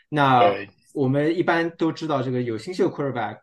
[0.09, 0.53] 那
[0.93, 3.39] 我们一般都知道，这个有新秀 quarterback。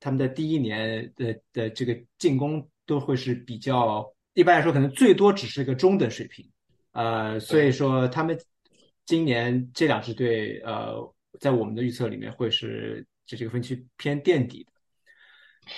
[0.00, 6.48] 他们的第一年的的这个进攻都会是比较一般来说，可能最多只是个中等水平，
[6.92, 8.38] 呃，所以说他们
[9.04, 10.96] 今年这两支队，呃，
[11.40, 14.72] 在我们的预测里面会是这这个分区偏垫底的。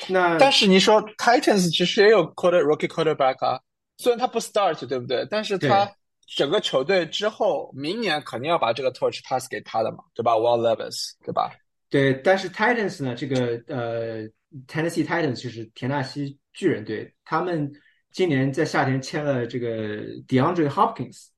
[0.08, 3.60] 那但是你说 Titans 其实也有 quarter rookie quarterback 啊，
[3.96, 5.26] 虽然他不 start，对不对？
[5.30, 5.90] 但是他
[6.26, 11.50] 整个球队之后，明年肯定要把这个 torch pass 给他的嘛，对吧？Wall Levis，对吧？
[11.90, 14.22] 对，但是 Titans 呢，这个呃
[14.66, 17.70] ，Tennessee Titans 就是田纳西巨人队，他们
[18.10, 21.28] 今年在夏天签了这个 DeAndre Hopkins，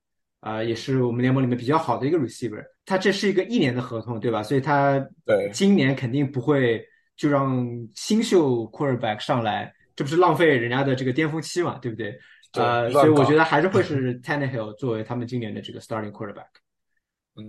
[0.41, 2.65] 啊，也是我们联盟里面比较好的一个 receiver。
[2.85, 4.43] 他这是一个一年的合同，对吧？
[4.43, 6.85] 所以他对今年肯定不会
[7.17, 12.19] 就让新秀 quarterback 上来，这不是浪费人家的这个巅峰期嘛，对不对？
[12.55, 16.49] 呃，所以我觉得还是会 是 Tannehill 作为他们今年的这个 starting quarterback。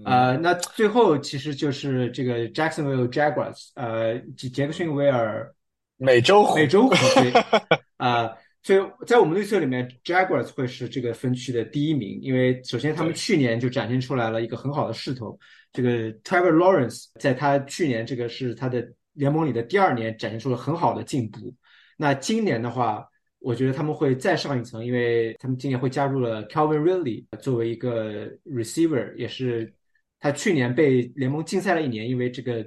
[0.06, 5.54] 呃，那最后其实就是这个 Jacksonville Jaguars，呃，杰克逊威尔
[5.97, 7.32] 美洲美洲虎队，
[7.97, 8.30] 啊，
[8.63, 15.38] 所以在我们预测里面，Jaguars 会是这个分区的第一名，因为首先他们去年就展现出来了一个很好的势头，
[15.71, 21.54] 这个 Trevor Lawrence 在他去年这个是他的联盟里的第二年展现出了很好的进步，
[21.97, 23.08] 那今年的话。
[23.43, 29.73] 我觉得他们会再上一层，因为他们今年会加入了 Calvin Ridley 作为一个 receiver，也是
[30.21, 32.63] 他去年被联盟禁赛了一年，因为这个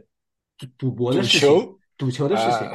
[0.58, 2.68] 赌赌博的事情、赌球的事情。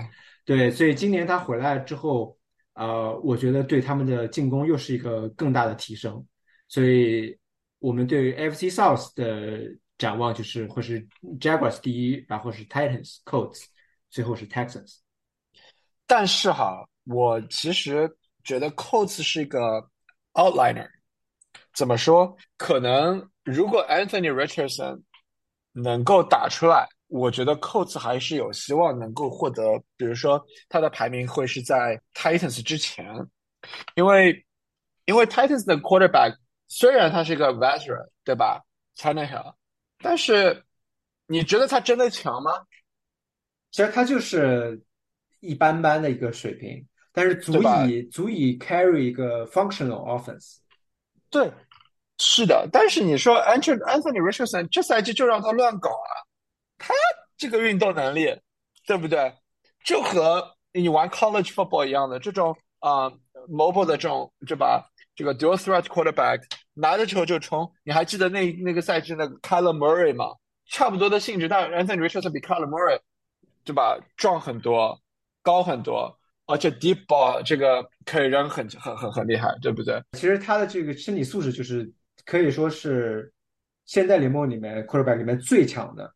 [0.44, 2.36] 对，所以今年他回来之后，
[2.74, 6.26] 呃，我觉得对他们的进攻又是一个更大的提升。
[6.68, 7.38] 所以
[7.78, 11.08] 我们对于 FC South 的展望就是会是
[11.40, 13.66] Jaguars 第一，然后是 Titans、Colts，
[14.10, 14.96] 最后是 Texans。
[16.08, 16.84] 但是哈。
[17.06, 18.08] 我其实
[18.44, 19.90] 觉得 Coats 是一个
[20.34, 20.88] outliner，
[21.74, 22.36] 怎么说？
[22.58, 25.02] 可能如果 Anthony Richardson
[25.72, 29.64] 能够打出来，我觉得 Colts 还是有希望能够获得，
[29.96, 33.06] 比如说他的排名会是在 Titans 之前，
[33.96, 34.46] 因为
[35.06, 36.36] 因为 Titans 的 quarterback
[36.68, 38.62] 虽然他是一个 veteran，对吧
[38.98, 39.54] ？Tannehill，
[40.00, 40.64] 但是
[41.28, 42.52] 你觉得他真的强吗？
[43.72, 44.82] 其实他就是
[45.40, 46.86] 一般般的一个水平。
[47.12, 50.58] 但是足以足以 carry 一个 functional offense，
[51.30, 51.52] 对，
[52.18, 52.68] 是的。
[52.72, 56.12] 但是你说 Anthony Anthony Richardson 这赛季就让他乱搞啊，
[56.78, 56.94] 他
[57.38, 58.40] 这个运动能力，
[58.86, 59.34] 对不对？
[59.86, 63.10] 就和你玩 college football 一样的这种啊
[63.50, 64.86] ，mobile 的这种，对吧？
[65.16, 66.42] 这个 dual threat quarterback
[66.74, 67.72] 拿着球就冲。
[67.84, 70.36] 你还记得那那个赛季那个 Kyler Murray 吗？
[70.66, 73.00] 差不多的性质，但 Anthony Richardson 比 Kyler Murray
[73.64, 73.98] 对吧？
[74.18, 75.02] 壮很多，
[75.42, 76.19] 高很多。
[76.50, 80.02] 而且 deep ball 这个可以扔很很很很厉害，对不对？
[80.14, 81.88] 其实他的这个身体素质就是
[82.26, 83.32] 可以说是
[83.86, 86.12] 现在联盟里面 quarterback 里面最强的，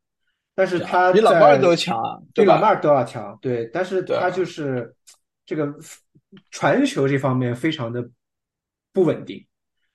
[0.55, 1.95] 但是他比老迈尔都强，
[2.33, 3.67] 比老迈尔都要强，对。
[3.67, 4.91] 但是他就是
[5.45, 5.71] 这个
[6.49, 8.03] 传球这方面非常的
[8.91, 9.45] 不稳定，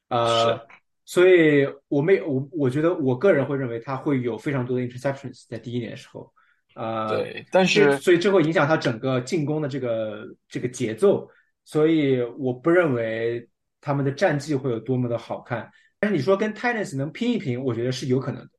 [0.09, 0.65] 呃，
[1.05, 6.33] 所以我没我我觉得我个人会认为他会有非常多的 interceptions 在第一年的时候。
[6.79, 11.29] 呃，对，但是所以这会影响他整个进攻的这个这个节奏，
[11.65, 13.49] 所以我不认为
[13.81, 15.69] 他们的战绩会有多么的好看。
[15.99, 18.51] 但是你说跟 Titans 能拼一拼，我觉得是有可能的。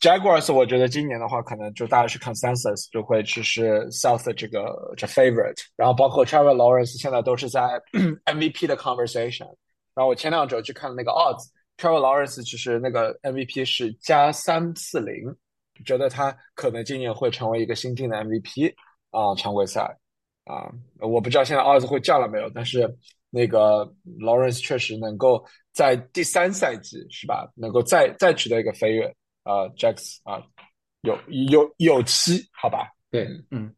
[0.00, 7.80] Jaguars 我觉得今年的话，可能就大家是 consensus 就会只是 South 这个这 favorite，然后包括 Trevor Lawrence 现在都是在
[8.26, 9.46] MVP 的 conversation。
[9.94, 15.34] 然后我前两周去看了那个 odds，Trevor Lawrence 其实那个 MVP 是加三四零。
[15.84, 18.74] 觉得他可能今年会成为一个新晋的 MVP
[19.10, 19.82] 啊，常规赛
[20.44, 22.88] 啊，我不知道现在 odds 会降了没有，但是
[23.30, 23.84] 那个
[24.18, 29.06] Lawrence 确实能够在第三赛季是吧，能够再再取得一个飞跃
[29.42, 30.42] 啊，Jacks 啊，
[31.02, 31.18] 有
[31.50, 32.90] 有有期好吧？
[33.10, 33.72] 对，嗯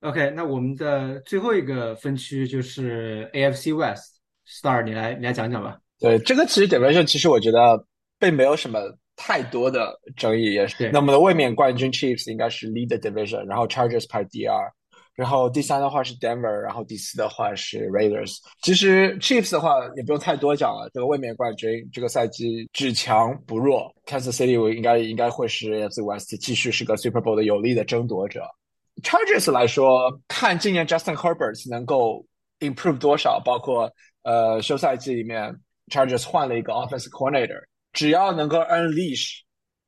[0.00, 5.78] ，OK，那我们的最后一个分区就是 AFC West，Star 你来你来讲讲吧。
[5.98, 7.84] 对，这个其实 division 其实我觉得
[8.18, 8.80] 并没有什么。
[9.18, 10.90] 太多的争议也是。
[10.92, 14.72] 那么的卫冕冠军 Chiefs 应该是 lead division，然后 Chargers 排第二，
[15.16, 18.36] 然后第三的话是 Denver，然后第四的话是 Raiders。
[18.62, 28.42] 其实 Chiefs 的话也不用太多讲了，这个卫冕冠军这个赛季只强不弱，Kansas City 应该应该会是 AFC West 继续是个 Super Bowl 的有力的争夺者。
[29.02, 32.24] Chargers 来说，看今年 Justin Herbert 能够
[32.60, 35.52] improve 多少，包括呃休赛季里面
[35.90, 37.60] Chargers 换了一个 offensive coordinator。
[37.98, 39.40] 只要能够 unleash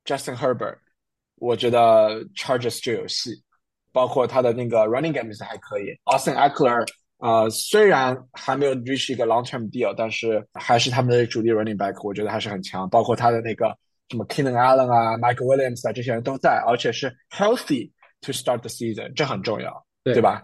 [0.05, 0.79] Justin Herbert，
[1.37, 3.41] 我觉得 Chargers 就有戏。
[3.93, 5.87] 包括他的那个 running games 还可以。
[6.05, 6.85] Austin Eckler，
[7.19, 12.89] 呃，虽然还没有 reach 一个 long term deal，但是还是他们的主力 running back，我觉得还是很强。
[12.91, 13.77] 包括他的那个
[14.09, 17.93] 什么 Keenan Allen 啊、Mike Williams 啊，这些人都在，而且是 healthy
[18.23, 20.43] to start the season，这很重要，对吧？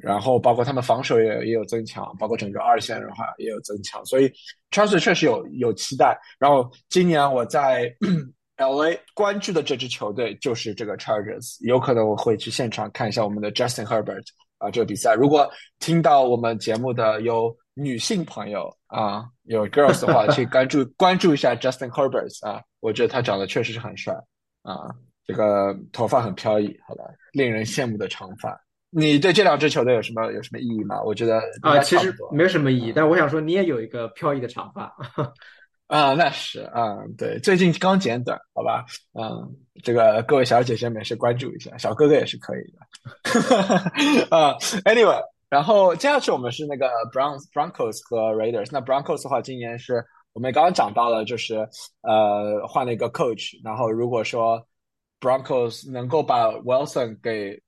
[0.00, 4.32] 然后包括他们防守也也有增强，包括整个二线的话也有增强，所以
[4.70, 6.18] Charles 确实有有期待。
[6.38, 7.92] 然后今年我在
[8.56, 14.24] L A 关注的这支球队就是这个 Chargers，有可能我会去现场看一下我们的 Justin Herbert
[14.58, 15.14] 啊这个比赛。
[15.14, 24.14] 如果听到我们节目的有女性朋友啊，有 girls 的话，去关注关注一下 Justin Herbert 啊，我觉得他长得确实是很帅
[24.62, 28.60] 啊，这个头发很飘逸，好吧，令人羡慕的长发。
[28.90, 31.00] 你对这两支球队有什么有什么意义吗？
[31.02, 34.92] 我觉得啊，其实没有什么意义，但我想说，你也有一个飘逸的长发。
[35.86, 42.78] 啊，那是啊，对，最近刚剪短，好吧，嗯，这个各位小姐姐们是关注一下，小哥哥也是可以的，
[44.30, 51.56] 啊，Anyway，然后接下去我们是那个 Browns Broncos 和 Raiders，那 Broncos 的话，今年是我们刚刚讲到了，就是
[52.02, 54.64] 呃换了一个 coach，然后如果说
[55.20, 57.60] Broncos 能够把 Wilson 给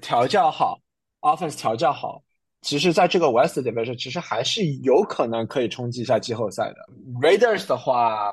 [0.00, 0.80] 调教好
[1.20, 2.22] ，offense 调教好。
[2.62, 6.76] 其实，在这个 West Division，其实还是有可能可以冲击一下季后赛的。
[7.20, 8.32] Raiders 的话，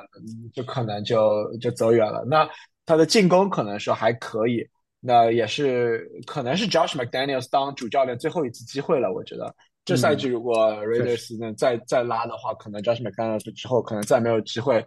[0.53, 2.23] 就可能就就走远了。
[2.25, 2.49] 那
[2.85, 4.65] 他的进攻可能说还可以，
[5.01, 9.11] 那也是可能是 Josh McDaniels 当主教练最后一次机会了。
[9.11, 14.81] 我觉得这赛季如果 Raiders 能再再拉的话，可能 Josh McDaniels 之后可能再没有机会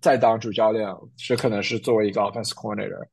[0.00, 3.06] 再当主教练，是可能是作为一个 Offense Coordinator。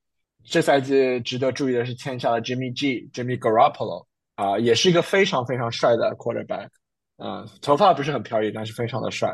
[0.46, 4.06] 这赛季值得注意的是签下了 Jimmy G、Jimmy Garoppolo。
[4.36, 6.68] 啊，也是一个非常非常帅的 quarterback，
[7.16, 9.34] 啊，头发不是很飘逸，但是非常的帅。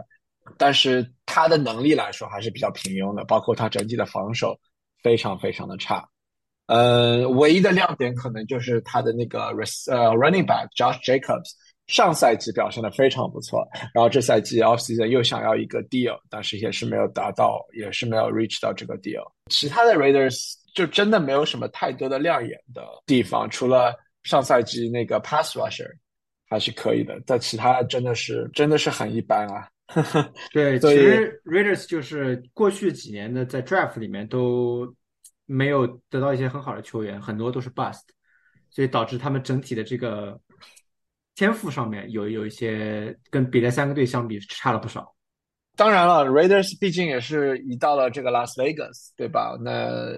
[0.59, 4.55] 但是他的能力来说还是比较平庸的，包括他整体的防守
[5.01, 6.07] 非常非常的差。
[6.67, 9.55] 呃，唯一的亮点可能就是他的那个呃
[10.11, 11.49] running back Josh Jacobs，
[11.87, 19.23] 上赛季表现的非常不错，然后这赛季 off season 又想要一个 deal，但是也是没有达到，也是没有 reach 到这个 deal。
[19.49, 23.95] 其他的 Raiders 就真的没有什么太多的亮眼的地方，除了。
[24.23, 25.91] 上赛季那个 pass rusher
[26.47, 29.67] 还是可以的，但其他真的是真的是很一般啊。
[30.53, 34.95] 对，其实 Raiders 就是过去几年的在 draft 里面都
[35.47, 38.03] 没有得到一些很好的球员，很多都是 bust，
[38.69, 40.39] 所以导致他们整体的这个
[41.33, 45.11] 天赋上面有有一些跟别的三个队相比差了不少。
[45.75, 49.57] 当然了，Raiders 毕竟也是移到了这个 Las Vegas，对吧？
[49.59, 50.11] 那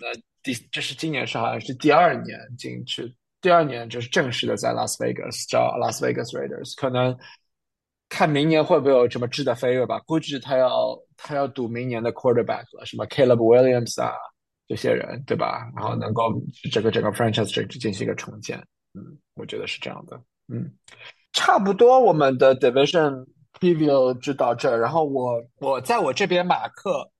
[0.00, 0.06] 那
[0.42, 3.14] 第这是今年是好像是第二年进去。
[3.40, 7.18] 第二年就是正式的在 Las Vegas 叫 Las Vegas Raiders，可能
[8.08, 9.98] 看明年会不会有什么质的飞跃吧。
[10.06, 14.12] 估计他要他要赌明年的 quarterback 了，什么 Caleb Williams 啊
[14.68, 15.68] 这些人，对吧？
[15.74, 16.32] 然后能够
[16.70, 18.56] 这个整个 franchise 这进行一个重建，
[18.94, 20.72] 嗯，我觉得是这样的，嗯，
[21.32, 23.26] 差不多我们的 division
[23.58, 24.78] preview 就到这儿。
[24.78, 27.10] 然后我我在我这边马克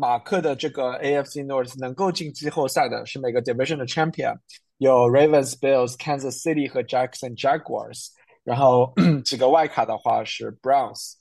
[0.00, 4.34] 马克的这个 AFC North 能够进季后赛的是每个 division 的 champion。
[4.78, 8.06] 有 Ravens、Bills、Kansas City 和 Jackson Jaguars，
[8.42, 8.94] 然后
[9.26, 11.16] 几个外卡的话是 Browns，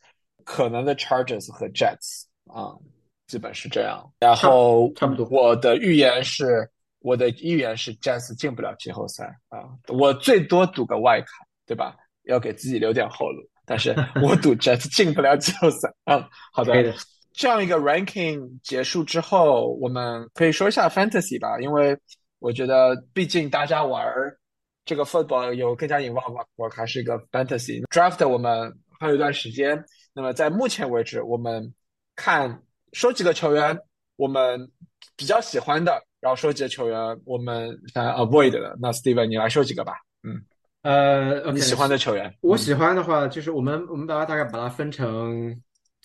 [0.46, 2.72] 可能的 Chargers 和 Jets 啊，
[3.28, 4.10] 基本是这样。
[4.18, 11.28] 然后差不多，我的预言是，我的预言是 Jets 进不了季后赛啊，我最多赌个外卡，
[11.66, 11.98] 对吧？
[12.24, 13.44] 要给自己留点后路。
[13.66, 15.94] 但是我赌 Jets 进不了季后赛。
[16.06, 16.96] 嗯，好的。
[17.34, 21.98] 这样一个 ranking 结束之后，我们可以说一下 fantasy 吧，因为。
[22.42, 24.02] 我觉得，毕竟大家玩
[24.86, 28.26] 这个 football 有更加 involve，我还是一个 fantasy draft。
[28.26, 31.74] 我们还有一段时间，那么在目前为止，我们
[32.16, 32.64] 看
[32.94, 33.78] 收几个球员，
[34.16, 34.72] 我们
[35.18, 38.78] 比较喜欢的，然后收几个球员，我们想 avoid 的。
[38.80, 39.96] 那 Steven，你来收几个吧。
[40.24, 40.42] 嗯，
[40.84, 45.62] 呃，你喜欢的球员，我喜欢的话，就是我们我们把它大概把它分成。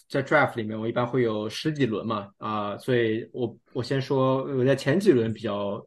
[0.08, 5.86] 在 draft 里面，我一般会有十几轮嘛，啊，所以我我先说我在前几轮比较。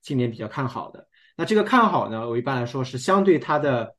[0.00, 3.94] 今年比较看好的，那这个看好呢，我一般来说是相对它的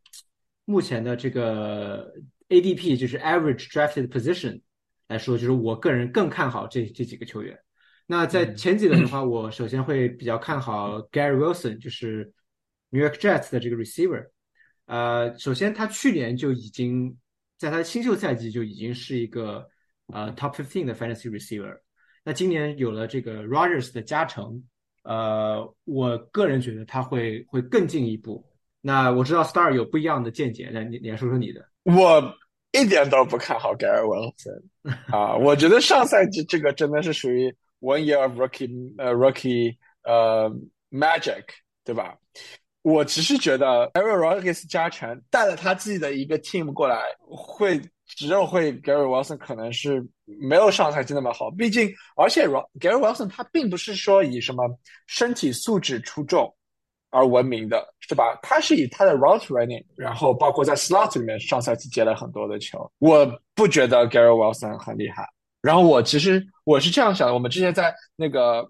[0.63, 2.11] 目前的这个
[2.47, 4.61] ADP，就是 average drafted position
[5.09, 7.59] 来说，就是我个人更看好这这几个球员。
[8.07, 12.31] 那在前几轮的话， 我首先会比较看好 Gary Wilson，就是
[12.89, 14.29] New York Jets 的这个 receiver。
[14.85, 17.15] 呃，首先他去年就已经
[17.59, 19.69] 在他的新秀赛季就已经是一个
[20.07, 21.77] 呃 top fifteen 的 fantasy receiver。
[22.23, 24.63] 那今年有了这个 Rogers 的加成。
[25.03, 28.45] 呃，我个人觉得他会会更进一步。
[28.81, 31.67] 那我知道 Star 有不一样的见解，那你你来说说你的。
[31.83, 32.21] 我
[32.73, 34.61] 一点都不看好 Gary Wilson
[35.11, 37.49] 啊，我觉得上赛季这个真的是属于
[37.79, 40.53] one year of rookie 呃 rookie 呃
[40.91, 41.45] magic，
[41.83, 42.15] 对吧？
[42.81, 47.81] 我其实觉得 Aaron Rodgers 加成带了他自己的一个 team 过来会。
[48.15, 52.47] 只认会 Gary Wilson 可能是没有上赛季那么好，毕竟而且
[52.79, 54.67] Gary Wilson 他并不是说以什么
[55.05, 56.51] 身体素质出众
[57.11, 58.35] 而闻名的，是吧？
[58.41, 62.91] 他是以他的 route running，然后包括在 slot 里面上赛季接了很多的球。
[62.97, 65.29] 我不觉得 Gary Wilson 很厉害
[65.61, 68.67] 然后我其实我是这样想的，我们之前在那个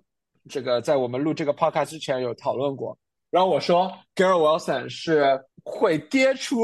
[0.50, 2.98] 这个在我们录这个 podcast 之前有讨论过，
[3.30, 6.58] 然后我说 Garrett Wilson 是会跌出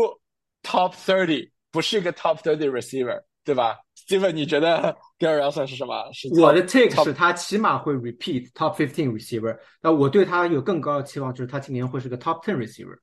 [0.63, 6.11] top thirty，不是一个 top thirty receiver，对吧？Steven，你觉得 Garrett Wilson 是什么？
[6.11, 12.97] 是我的 take 是他起码会 repeat top fifteen receiver，那我对他有更高的期望，就是他今年会是个 top ten receiver。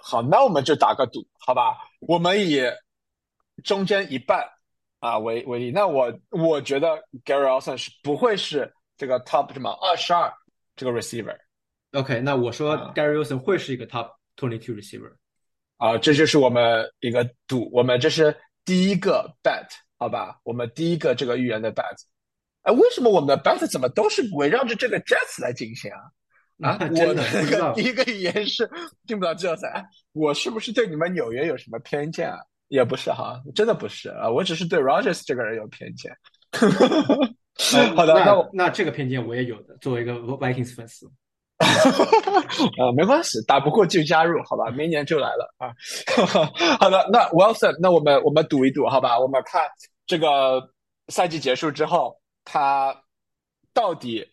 [0.00, 1.76] 好，那我们就打个赌，好吧？
[2.00, 2.62] 我们以
[3.62, 4.44] 中间一半
[5.00, 10.32] 啊为为例，那我我觉得 Gary Olson 是不会是这个 top 什么二十二
[10.76, 11.36] 这个 receiver。
[11.92, 15.12] OK，那我说啊 Gary Wilson 会是一个 top twenty two receiver。
[15.78, 19.66] 啊，这就是我们一个赌，我们这是第一个 bet，
[19.96, 20.40] 好吧？
[20.42, 21.96] 我们第一个这个预言的 bet。
[22.62, 26.00] 哎，为什么我们的 bet 怎么都是围绕着这个 Jets 来进行啊？
[26.60, 27.22] 啊，真我的
[27.74, 28.68] 第一个预言是
[29.06, 32.38] 进不到季后赛，哎我是不是对你们纽约有什么偏见啊？
[32.66, 36.12] 也不是哈，真的不是啊，我只是对 Rogers 这个人有偏见。
[37.94, 41.08] 好的，那那那这个偏见我也有的，作为一个 Vikings 粉丝。
[42.78, 44.70] 呃，没关系，打不过就加入，好吧？
[44.70, 45.74] 明年就来了啊。
[46.78, 49.18] 好的，那 Wilson，那我们我们赌一赌，好吧？
[49.18, 49.62] 我们看
[50.06, 50.62] 这个
[51.08, 52.94] 赛季结束之后，他
[53.74, 54.24] 到底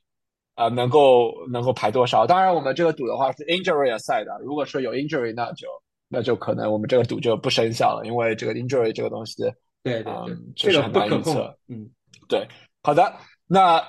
[0.53, 2.25] 啊、呃能够能够排多少？
[2.27, 5.67] 当然，我们这个赌的话是 injury aside 的，如果说有 injury，那就
[6.07, 11.55] 那就可能我们这个赌就不生效了，因为这个 injury 这个东西，嗯对对对，这个确实很不可控。
[11.67, 11.89] 嗯，
[12.29, 12.47] 对，
[12.83, 13.13] 好的，
[13.47, 13.83] 那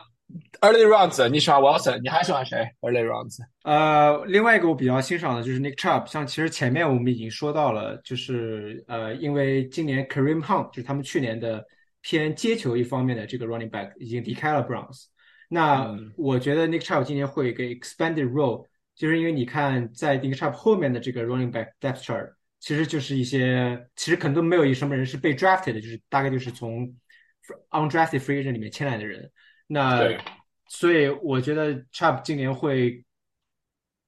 [0.61, 3.39] early rounds 你喜欢 Wilson，你还喜欢谁？early rounds？
[3.62, 11.64] 呃，另外一个我比较欣赏的就是 Nick Chubb，像其实前面我们已经说到了，就是呃，因为今年 Kareem Hunt 就是他们去年的
[12.03, 15.05] 偏接球一方面的这个 running back 已经离开了 Browns，
[15.49, 26.93] 那嗯我觉得 Nick Chubb 今年会有一个 expanded role，就是因为你看在 Nick Chubb 后面的这个 running back depth chart，其实就是一些其实可能都没有一什么人是被 drafted 的，就是大概就是从
[27.70, 29.31] undrafted free agent 里面签来的人。
[29.66, 30.08] 那
[30.68, 33.04] 所以我觉得 Chubb 今年会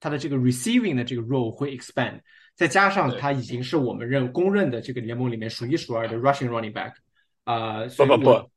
[0.00, 2.20] 他的这个 receiving 的这个 role 会 expand，
[2.54, 6.92] 再加上他已经是我们认公认的这个联盟里面数一数二的 rushing running back，
[7.44, 8.48] 啊、所不不不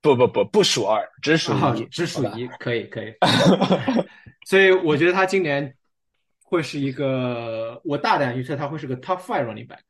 [0.00, 3.12] 不不不不数二，只数啊一，只数一，可以可以。
[4.46, 5.74] 所以我觉得他今年
[6.42, 9.80] 会是一个，我大胆预测他会是个 top five running back？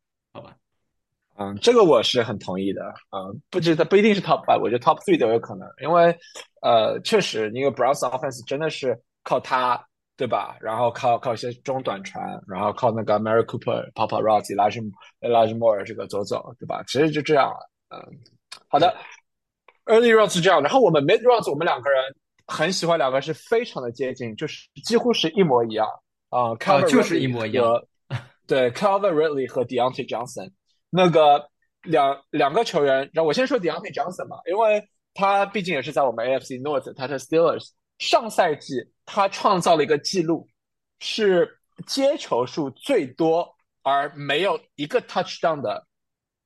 [1.40, 2.82] 嗯，这个我是很同意的。
[3.12, 6.12] 嗯，不知道不一定是 top five，我觉得 top three 都有可能，因为
[6.62, 9.80] 呃，确实，因为 Browns offense 真的是靠他，
[10.16, 10.56] 对吧？
[10.60, 16.82] 然后靠靠一些中短传，然后靠那个 Mary Cooper、Papa r o t t y Large Large Moore 这个走走，对吧？
[16.88, 17.54] 其实就这样。
[17.90, 18.02] 嗯，
[18.66, 18.92] 好的
[19.86, 22.02] ，Early rounds 是这样，然后我们 Mid rounds 我们两个人
[22.48, 25.86] 很喜欢，两个是非常的接近，就是几乎是一模一样
[26.30, 27.64] 啊，看、就是一模一样。
[28.48, 30.50] 对 Calvin Ridley 和 Deontay Johnson。
[30.90, 31.48] 那个
[31.82, 37.70] 两两个球员，然后我先说 Deontay Johnson 吧，因为他毕竟也是在我们 AFC North，他是 Steelers。
[37.98, 40.46] 上赛季他创造了一个记录，
[41.00, 45.84] 是接球数最多而没有一个 touchdown 的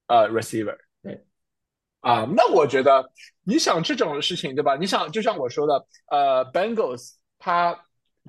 [0.06, 0.76] 呃 receiver。
[1.02, 1.26] 对，
[2.00, 3.12] 啊，那我觉得
[3.44, 4.76] 你想这种事情，对吧？
[4.76, 7.78] 你想就像我说的，呃，Bengals 他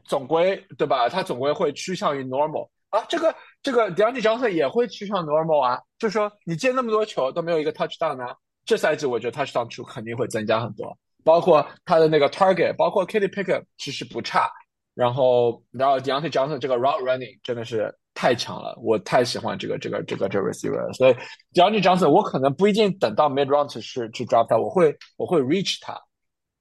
[0.03, 1.07] 总归对吧？
[1.07, 3.33] 他总归会趋向于 normal 啊，这个
[3.63, 8.23] 这个 Deontay Johnson 也会趋向 normal 啊，就说你接那么多球都没有一个 touchdown 呢、
[8.65, 14.47] 这赛季我觉得 touchdown 数肯定会增加很多，包括他的那个 target，包括 Kitty Pickett 其实不差，
[14.93, 21.15] 然后然后 Deontay Johnson 这个 route running 真的是太强了，我太喜欢这个这个这个这个 receiver 了，所以
[21.55, 25.93] Deontay Johnson 我可能不一定等到 mid round 去去抓他，我会我会 reach 他，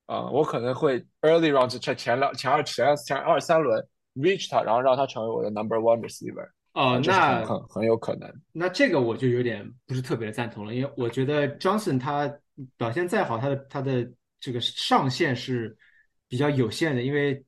[0.06, 8.30] 啊、我可能会 early round 前前两前二前前二三轮 reach 他，然后让他成为我的 number one receiver，哦，那很很很有可能。
[8.52, 12.32] 那这个我就有点不是特别的赞同了，因为我觉得 Johnson 他
[12.76, 14.10] 表现再好，他的他的
[14.40, 15.76] 这个上限是
[16.28, 17.44] 比较有限的，因为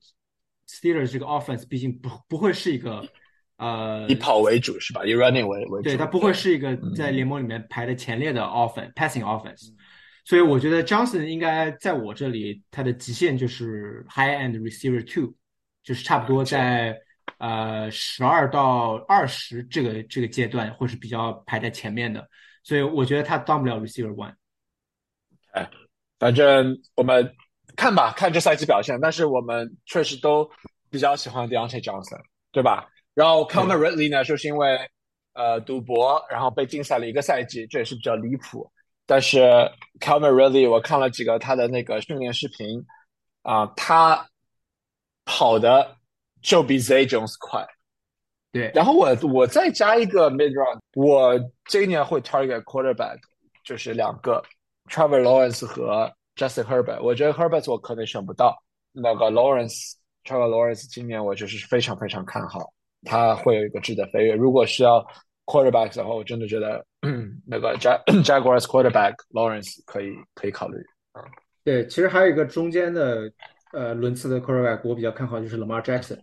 [0.67, 3.07] Steelers 这个 offense 毕竟不不会是一个
[3.57, 5.05] 呃以跑为主是吧？
[5.05, 9.71] 以 running 为为主，对，他不会是一个在联盟里面排的前列的 offense passing offense，
[10.25, 15.33] 所以我觉得 Johnson 应该在我这里他的极限就是 high end receiver two，
[15.85, 16.99] 就是差不多在
[17.37, 22.27] 呃十二到二十这个这个阶段会是比较排在前面的，
[22.63, 24.33] 所以我觉得他当不了 receiver one。
[25.51, 25.69] 哎
[26.17, 27.33] 反正我们
[27.75, 28.99] 看吧，看这赛季表现。
[29.01, 30.49] 但是我们确实都
[30.89, 32.21] 比较喜欢 Deontay Johnson，
[32.51, 32.87] 对吧？
[33.13, 34.79] 然后 Calvin Ridley 呢，就是因为
[35.33, 38.69] 呃赌博，然后被禁赛了一个赛季，这也是比较离谱。
[39.05, 39.39] 但是
[39.99, 42.83] Calvin Ridley 我看了几个他的那个训练视频
[43.43, 44.27] 啊、他
[45.25, 45.97] 跑的
[46.41, 47.65] 就比 Zay Jones 快。
[48.51, 53.17] 对，然后我我再加一个 mid round，我今年会 target quarterback，
[53.65, 54.41] 就是两个
[54.89, 58.57] Trevor Lawrence 和 Justin Herbert，我觉得 Herbert 我可能选不到。
[58.93, 62.71] 那个 Lawrence，Trevor Lawrence 今年我就是非常非常看好，
[63.03, 64.33] 他会有一个质的飞跃。
[64.33, 65.05] 如果需要
[65.45, 66.85] quarterback 的话，我真的觉得
[67.45, 70.77] 那个 Jag Jaguars quarterback Lawrence 可以可以考虑
[71.11, 71.21] 啊。
[71.65, 73.29] 对，其实还有一个中间的
[73.75, 76.19] 呃轮次的 quarterback，我比较看好就是 Lamar Jackson，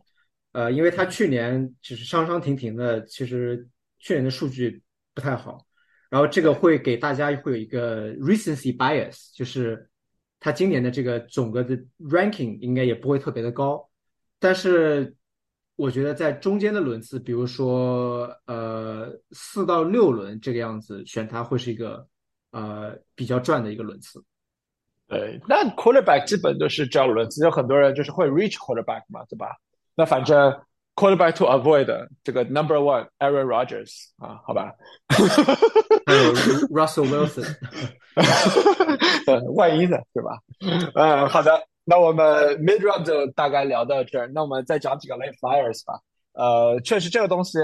[0.52, 4.82] 呃，因为他去年就是伤伤停停的，其实去年的数据
[5.14, 5.66] 不太好。
[6.08, 9.88] 然后这个会给大家会有一个 recency bias，就是
[10.40, 13.88] 他今年的这个总个的 ranking 应该也不会特别的高，
[14.38, 15.14] 但是
[15.76, 22.06] 我觉得在中间的轮次，比如说呃四到六轮这个样子选他会是一个
[22.50, 24.22] 呃比较赚的一个轮次。
[25.12, 29.56] 对，那 quarterback 基本都是这样轮次，有很多人就是会 reach quarterback 嘛，对吧？
[29.94, 30.52] 那反正。
[30.94, 31.86] Quarterback to avoid
[32.22, 34.70] 这个 number one Aaron Rodgers 啊，好吧，
[36.04, 36.34] 还有
[36.68, 37.48] Russell Wilson，
[39.54, 40.38] 万一呢，对吧？
[40.94, 45.98] 嗯，好的，那我们 mid round 就大概聊到这儿，那我们再讲几个 late flyers 吧。
[46.34, 47.56] 呃，确实这个东西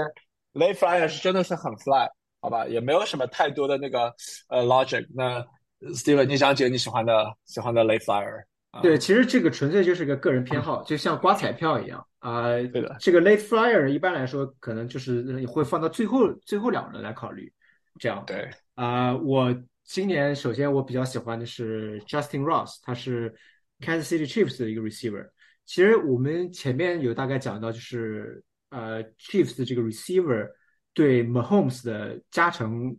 [0.55, 2.09] late flyers 真的是很 fly，
[2.41, 4.11] 好吧，也没有什么太多的那个
[4.47, 5.05] 呃 logic。
[5.13, 5.45] 那
[5.81, 8.43] Steven，你想几个你喜欢的喜欢的 late flyer？
[8.83, 12.51] 对，其实这个纯粹就是个个人偏好，就像刮彩票一样啊。
[12.51, 17.51] 对的，这个 late flyer 一般来说可能就是会放到最后最后两轮来考虑，
[17.97, 18.23] 这样。
[18.27, 23.33] 对啊，我今年首先我比较喜欢的是 Justin Ross，他是
[23.79, 25.27] Kansas City Chiefs 的一个 receiver。
[25.65, 30.47] 其实我们前面有大概讲到，就是呃 Chiefs 的这个 receiver
[30.93, 32.95] 对 Mahomes 的加成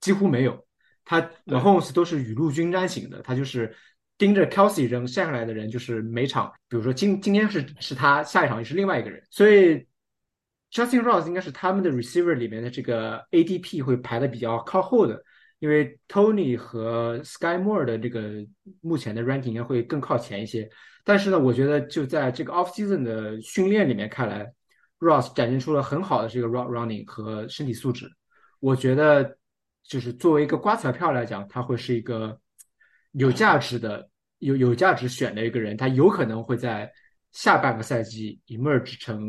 [0.00, 0.66] 几乎没有，
[1.10, 3.74] 他 Mahomes 都是雨露均沾型的，他就是。
[4.20, 9.86] 盯着 Kelsey 扔下下来的人，就是每场，比如说今今天是是他，下一场也是另外一个人，所以
[10.70, 15.24] Justin Ross 应该是他们的 receiver 里面的这个 ADP 会排的比较靠后的，
[15.58, 18.46] 因为 Tony 和 Sky Moore 的这个
[18.82, 20.68] 目前的 ranking 应该会更靠前一些。
[21.02, 24.52] 但是呢，我觉得就在这个 off season 的训练里面看来
[24.98, 28.06] ，Ross 展现出了很好的这个 route running 和身体素质。
[28.58, 29.38] 我觉得
[29.90, 32.38] 就是作为一个刮彩票来讲，他会是一个
[33.10, 34.08] 有价值的。
[34.38, 36.90] 有有价值选的一个人，他有可能会在
[37.30, 39.20] 下半个赛季 emerge 成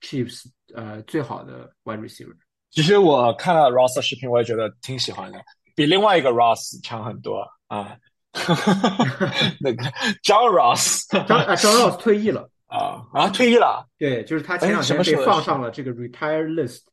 [0.00, 2.34] Chiefs 呃最好的 wide receiver。
[2.70, 5.38] 其实我看了 Ross 的视频，我也觉得挺喜欢的，
[5.74, 7.94] 比另外一个 Ross 强很多啊。
[9.60, 9.84] 那个
[10.22, 13.86] John Ross，张啊 John Ross 退役了啊啊退役了。
[13.98, 16.84] 对，就是他前两天被放上了这个 retire list。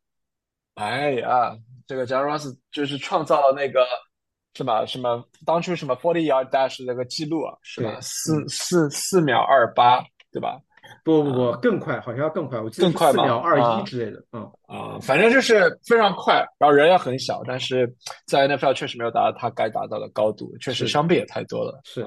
[0.76, 1.56] 哎呀，
[1.92, 3.86] 这个 John Ross 就是创造了那个。
[4.54, 4.86] 是吧？
[4.86, 7.56] 什么当初什么 forty yard dash 那个记录啊？
[7.62, 7.98] 是吧？
[8.02, 10.60] 四四四秒二八，对吧？
[11.06, 12.60] 不不不，更快，好像要更快。
[12.60, 14.22] 我记得四秒二一之类的。
[14.34, 17.96] 嗯啊，反正就是非常快，然后人也很小，但是
[18.28, 21.80] 在 NFL 确实没有达到他该达到的高度，确实伤病也太多了。
[21.86, 22.06] 是。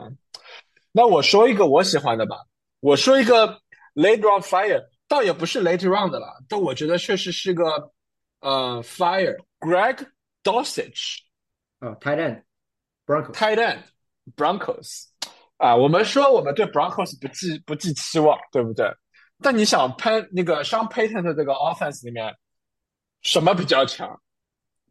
[0.93, 2.37] 那我说一个我喜欢的吧，
[2.81, 3.49] 我说一个
[3.95, 7.91] late round fire，倒也不是 late round 的了，但我觉得确实是个
[8.41, 8.83] 呃
[9.65, 10.07] fire，Greg
[10.43, 11.19] Dosage。
[11.81, 12.43] 啊，tight
[13.07, 15.07] end，Broncos，tight end，Broncos，
[15.57, 18.91] 啊，我们说我们对 Broncos 不寄不寄期望，对不对？
[19.43, 22.35] 但你想拍那个 Sean Payton 的这个 offense 里面，
[23.23, 24.21] 什么比较强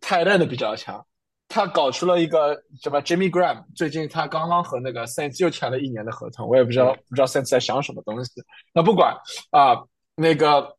[0.02, 1.06] ？tight end 比较强。
[1.50, 8.44] 他搞出了一个什么 Jimmy Graham，最近他刚刚和那个 Saints 又签了一年的合同，我也不知道不知道 Saints 在想什么东西。
[8.74, 9.16] 那不管
[9.52, 9.78] 啊，
[10.16, 10.76] 那个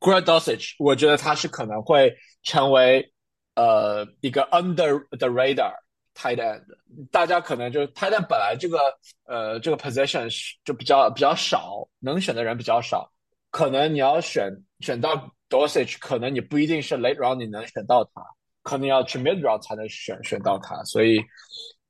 [0.00, 3.12] Greg Dosage，我觉得他是可能会成为。
[3.58, 5.72] 呃，一个 under the radar
[6.14, 6.62] tight end，
[7.10, 8.78] 大家可能就 tight end 本来这个
[9.24, 10.28] 呃这个 position
[10.62, 13.10] 就比较比较少，能选的人比较少，
[13.50, 18.22] 可能你要选选到 Dosage，可能你不一定是 late round 你能选到他，
[18.62, 21.18] 可能要去 mid round 才能选选到他，所以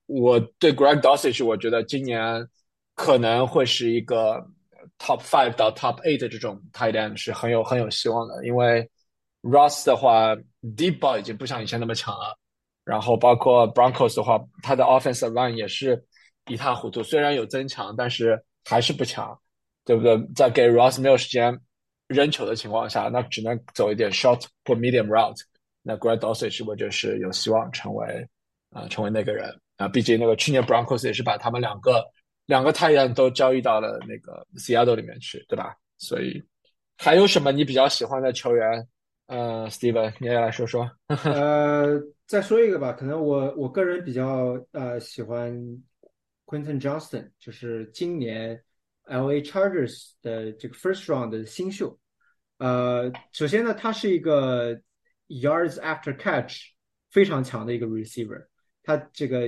[0.07, 2.49] 我对 Greg Dosage，我觉得今年
[2.95, 4.47] 可能会是一个
[4.99, 8.89] top five 到 top eight 这种 tight end 是很有很有希望的，因为。
[9.43, 10.35] Ross 的话
[10.77, 12.37] ，Deepbo 已经不像以前那么强了。
[12.85, 16.05] 然后包括 Broncos 的话，他的 offensive line 也是
[16.49, 17.01] 一塌糊涂。
[17.01, 19.39] 虽然有增强，但是还是不强，
[19.85, 20.21] 对不对？
[20.35, 21.57] 在给 Ross 没有时间
[22.09, 25.41] 扔球的情况下，那只能走一点 short 或 medium route。
[25.83, 28.27] 那 Greg Dosage 我觉得是有希望成为
[28.71, 29.87] 啊，成为那个人啊。
[29.87, 32.05] 毕竟那个去年 Broncos 也是把他们两个
[32.47, 35.77] 两个太阳都交易到了那个 Seattle 里面去，对吧？
[35.99, 36.43] 所以
[36.97, 38.87] 还有什么你比较喜欢的球员？
[39.27, 40.89] 呃，Steven，你也来说说。
[41.09, 45.53] 呃，再说一个吧，可能我我个人比较呃喜欢
[46.45, 48.63] Quentin Johnston，就是今年
[49.07, 51.99] LA Chargers 的这个 First Round 的新秀。
[52.59, 54.81] 呃，首先呢，他是一个
[55.27, 56.69] Yards After Catch
[57.11, 58.47] 非常强的一个 Receiver，
[58.85, 59.41] 他这个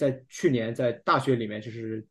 [0.00, 2.02] 在去年在大学里面就是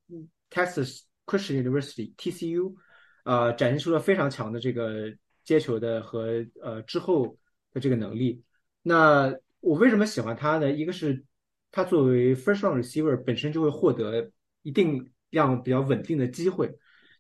[0.52, 2.76] Texas Christian University TCU，
[3.24, 5.12] 呃，展现出了非常强的这个
[5.44, 7.36] 接球的和呃之后
[7.74, 8.44] 的这个能力。
[8.84, 10.72] 那我为什么喜欢他呢？
[10.72, 11.26] 一个是
[11.72, 14.32] 他作为 first round receiver 本身就会获得
[14.62, 16.72] 一定量比较稳定的机会。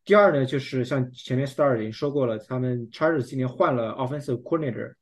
[0.05, 4.93] 第二呢，就是像前面 Star 已经说过了，他们 Chargers 今年换了 offensive coordinator，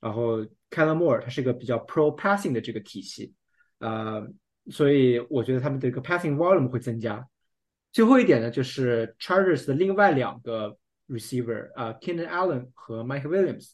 [0.00, 3.34] 然后 Kellen Moore 他是一个比较 pro passing 的这个体系，
[3.78, 4.26] 呃，
[4.70, 7.26] 所以我觉得他们的这个 passing volume 会增加。
[7.92, 10.76] 最后一点呢，就是 Chargers 的另外两个
[11.08, 13.72] receiver 啊 k e n n n Allen 和 Mike Williams，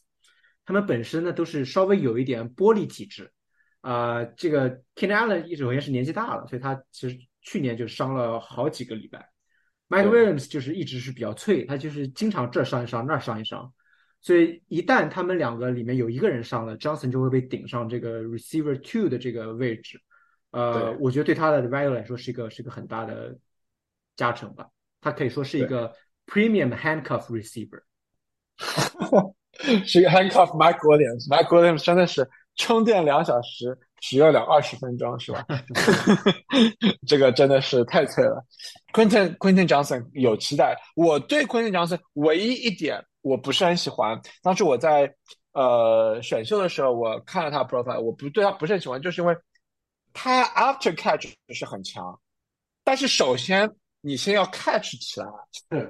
[0.65, 3.31] 他们本身呢都是稍微有一点玻璃体质。
[3.81, 9.27] 啊，这个 k e n n n Allen 一首先是年纪大了，所以他其实去年就伤了好几个礼拜。
[9.89, 13.73] Mike Williams 就是一直是比较脆，他就是经常这伤一伤，那伤一伤。
[14.21, 19.99] 所以一旦他们两个里面有一个人伤了，Johnson 就会被顶上这个 receiver two 的这个位置。
[20.51, 23.35] 呃，我觉得对他的 value 来说是一个是一个很大的
[24.15, 24.67] 加成吧。
[25.01, 25.91] 他可以说是一个
[26.27, 27.81] premium handcuff receiver。
[29.85, 31.27] 是一个 handcuff Mike Williams。
[31.27, 35.45] Mike Williams 真的是充电两小时，使用了二十分钟，是吧？
[37.07, 38.45] 这个真的是太脆了。
[38.93, 40.77] Quentin Quentin Johnson 有期待。
[40.95, 43.03] 我对 Quentin Johnson 唯一一点。
[43.23, 44.19] 我不是很喜欢。
[44.41, 45.13] 当时我在
[45.53, 49.37] 呃选秀的时候，我看了他 profile，我不对他不是很喜欢，就是因为
[50.13, 52.19] 他 after catch 是很强，
[52.83, 53.69] 但是首先
[54.01, 55.27] 你先要 catch 起来，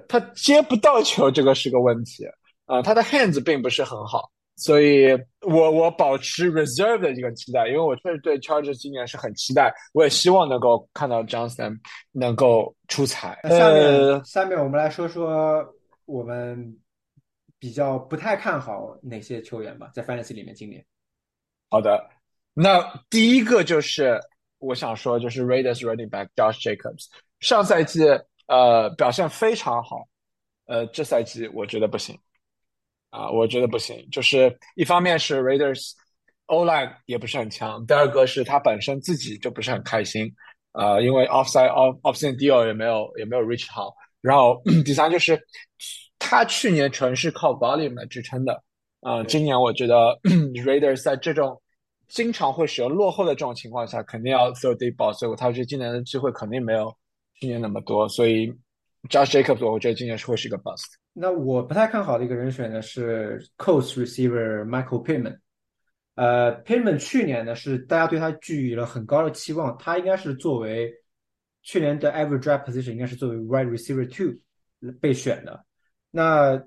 [0.07, 2.25] 他接不到球，这个是个问题
[2.65, 2.81] 啊。
[2.81, 5.11] 他的 hands 并不是很好，所以
[5.41, 11.79] 我我保持 reserve 的一个期待，因为我确实对 Chargers 今年是很期待，我也希望能够看到 Johnson
[12.11, 13.39] 能够出彩。
[13.43, 15.65] 下面下面我们来说说
[16.05, 16.77] 我们。
[17.61, 20.83] 比较不太看好哪些球员吧，在 Fantasy 里面今年。
[21.69, 22.09] 好的，
[22.53, 24.19] 那第一个就是
[24.59, 27.05] 我想说，就是 Raiders running back Josh Jacobs，
[27.39, 28.01] 上赛季
[28.47, 30.07] 呃表现非常好，
[30.65, 32.17] 呃这赛季我觉得不行
[33.09, 34.07] 啊，我觉得不行。
[34.11, 35.91] 就是一方面是 Raiders
[36.47, 40.33] O line 也不是很强，第二个是他本身自己就不是很开心
[40.71, 45.39] 啊，因为 offside off offside deal 也没有也没有 reach 好，然后第三就是。
[46.23, 48.63] 他去年纯是靠 volume 来支撑的，
[49.01, 50.17] 啊，今年我觉得
[50.63, 51.59] Raiders 在这种
[52.13, 56.93] 经常会使用落后的这种情况下，肯定要 throw deep ball，所以他觉得今年的机会肯定没有
[57.35, 58.47] 去年那么多，所以
[59.09, 60.83] Josh Jacobs 我觉得今年是会是一个 bust。
[61.13, 65.37] 那我不太看好的一个人选呢是 cost receiver Michael Pittman，
[66.15, 70.93] 呃，Pittman 去年呢是大家对他寄予了很高的期望，他应该是作为
[71.63, 74.37] 去年的 average draft position 应该是作为 wide receiver two
[74.99, 75.65] 被选的。
[76.11, 76.61] 那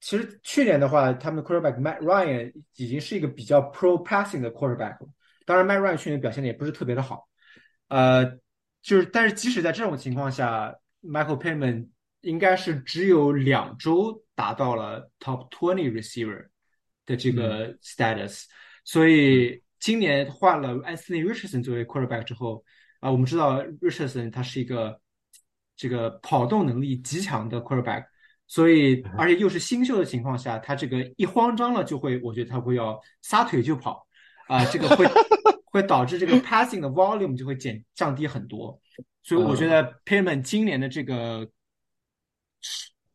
[0.00, 5.08] 其实去年的话，他们的 quarterback Matt Ryan 已经是一个比较 pro passing 的 quarterback 了。
[5.44, 7.28] 当然，Matt Ryan 去年表现的也不是特别的好。
[7.88, 8.24] 呃，
[8.80, 10.72] 就是但是即使在这种情况下
[11.02, 11.88] ，Michael Pittman
[12.20, 16.46] 应该是只有两周达到了 top twenty receiver
[17.04, 18.44] 的这个 status。
[18.84, 22.64] 所以今年换了 Anthony Richardson 作为 quarterback 之后，
[23.00, 25.00] 啊，我们知道 Richardson 他是一个
[25.76, 28.04] 这个跑动能力极强的 quarterback。
[28.50, 34.06] 所以，而且又是新秀的情况下，他这个一慌张了，就会，我觉得他会要撒腿就跑，
[34.46, 35.04] 啊，这个会
[35.70, 38.80] 会导致这个 passing 的 volume 就会减降低很多。
[39.22, 41.46] 所以，我觉得 Payman 今年的这个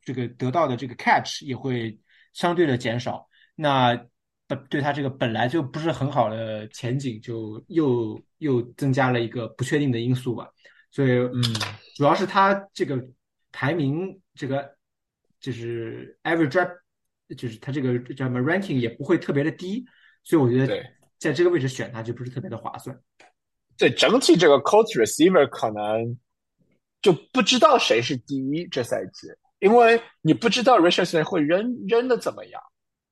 [0.04, 2.00] 这个得到的这个 catch 也会
[2.34, 3.28] 相对的减少。
[3.56, 4.00] 那
[4.46, 10.48] 本对他这个本来就不是很好的前景，就又又增加了一个不确定的因素吧。
[10.92, 11.42] 所以，嗯，
[11.96, 13.04] 主要是他这个
[13.52, 14.78] 排名这个。
[15.44, 16.74] 就是 average draft，
[17.38, 19.86] 就是他这个叫什么 ranking 也不会特别的低，
[20.24, 20.82] 所以我觉得
[21.20, 22.98] 在这个位置选他就不是特别的划算。
[23.78, 26.18] 对，整体这个 coach receiver 可能
[27.02, 29.28] 就不知道谁是第一这赛季，
[29.60, 32.62] 因为你不知道 Richardson 会扔扔的怎么样，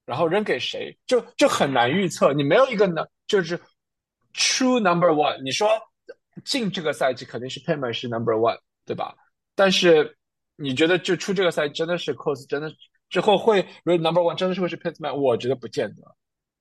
[0.06, 2.32] 然后扔给谁，就就很难预测。
[2.32, 3.60] 你没有一个能，就是
[4.34, 5.42] true number one。
[5.44, 5.68] 你说
[6.46, 9.14] 进这个赛季肯定是 Payman 是 number one，对吧？
[9.54, 10.16] 但是。
[10.62, 12.72] 你觉得就出这个赛真的是 cos 真的
[13.10, 15.14] 之后会 number one 真的是会是 Pittman？
[15.14, 16.16] 我觉得不见得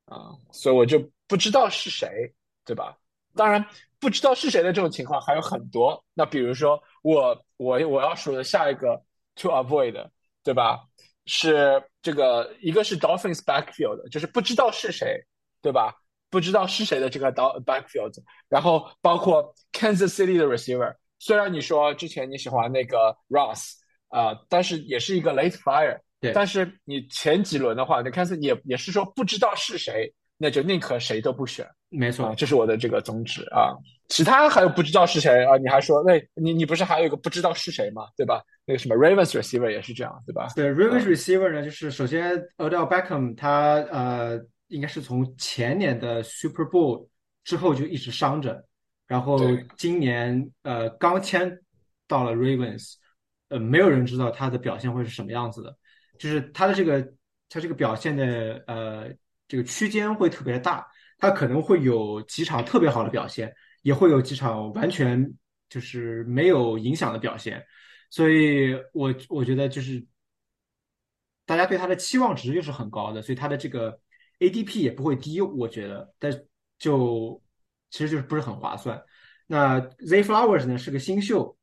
[0.06, 2.34] 啊，所以我就不知道是谁，
[2.64, 2.96] 对吧？
[3.36, 3.64] 当然
[4.00, 6.04] 不知道是谁的这种情况还有很多。
[6.14, 9.00] 那比如说我我我要说的下一个
[9.36, 10.08] to avoid，
[10.42, 10.80] 对吧？
[11.26, 15.24] 是这个一个是 Dolphins backfield，就是不知道是谁，
[15.62, 15.94] 对吧？
[16.30, 18.14] 不知道是谁的这个 do- backfield，
[18.48, 23.79] 然后包括 Kansas City 的 receiver，虽然你说之前你喜欢那个 Ross。
[24.10, 26.32] 啊，但是也是一个 late fire，对。
[26.32, 31.66] 但是你前几轮的话，你看似也也是说不知道是谁，那就宁可谁都不选。
[31.88, 33.74] 没错，这是我的这个宗旨啊。
[34.08, 35.56] 其他还有不知道是谁啊？
[35.56, 38.02] 你还说那，你你不是还有一个不知道是谁吗？
[38.16, 38.42] 对吧？
[38.64, 40.48] 那个什么 Ravens receiver 也是这样，对吧？
[40.54, 47.08] 对，Ravens receiver 呢，就是首先 Odell Beckham 他呃，应该是从前年的 Super Bowl
[47.44, 48.64] 之后就一直伤着，
[49.06, 49.38] 然后
[49.76, 51.56] 今年呃刚签
[52.06, 52.94] 到了 Ravens，
[53.50, 55.76] 呃，没有人知道他的表现会是什么样子的，
[56.18, 57.02] 就是他的这个
[57.48, 59.12] 他这个表现的呃
[59.46, 60.86] 这个区间会特别大，
[61.18, 63.54] 他可能会有几场特别好的表现。
[63.82, 65.26] 也会有几场完全
[65.70, 67.64] 就是没有影响的表现，
[68.10, 70.06] 所以我我觉得就是
[71.46, 73.98] 大家对他的期望值又是很高的，所以他的这个
[74.40, 76.30] ADP 也不会低，我觉得，但
[76.78, 77.42] 就
[77.88, 79.02] 其实就是不是很划算。
[79.46, 81.56] 那 Z Flowers 呢是个新秀，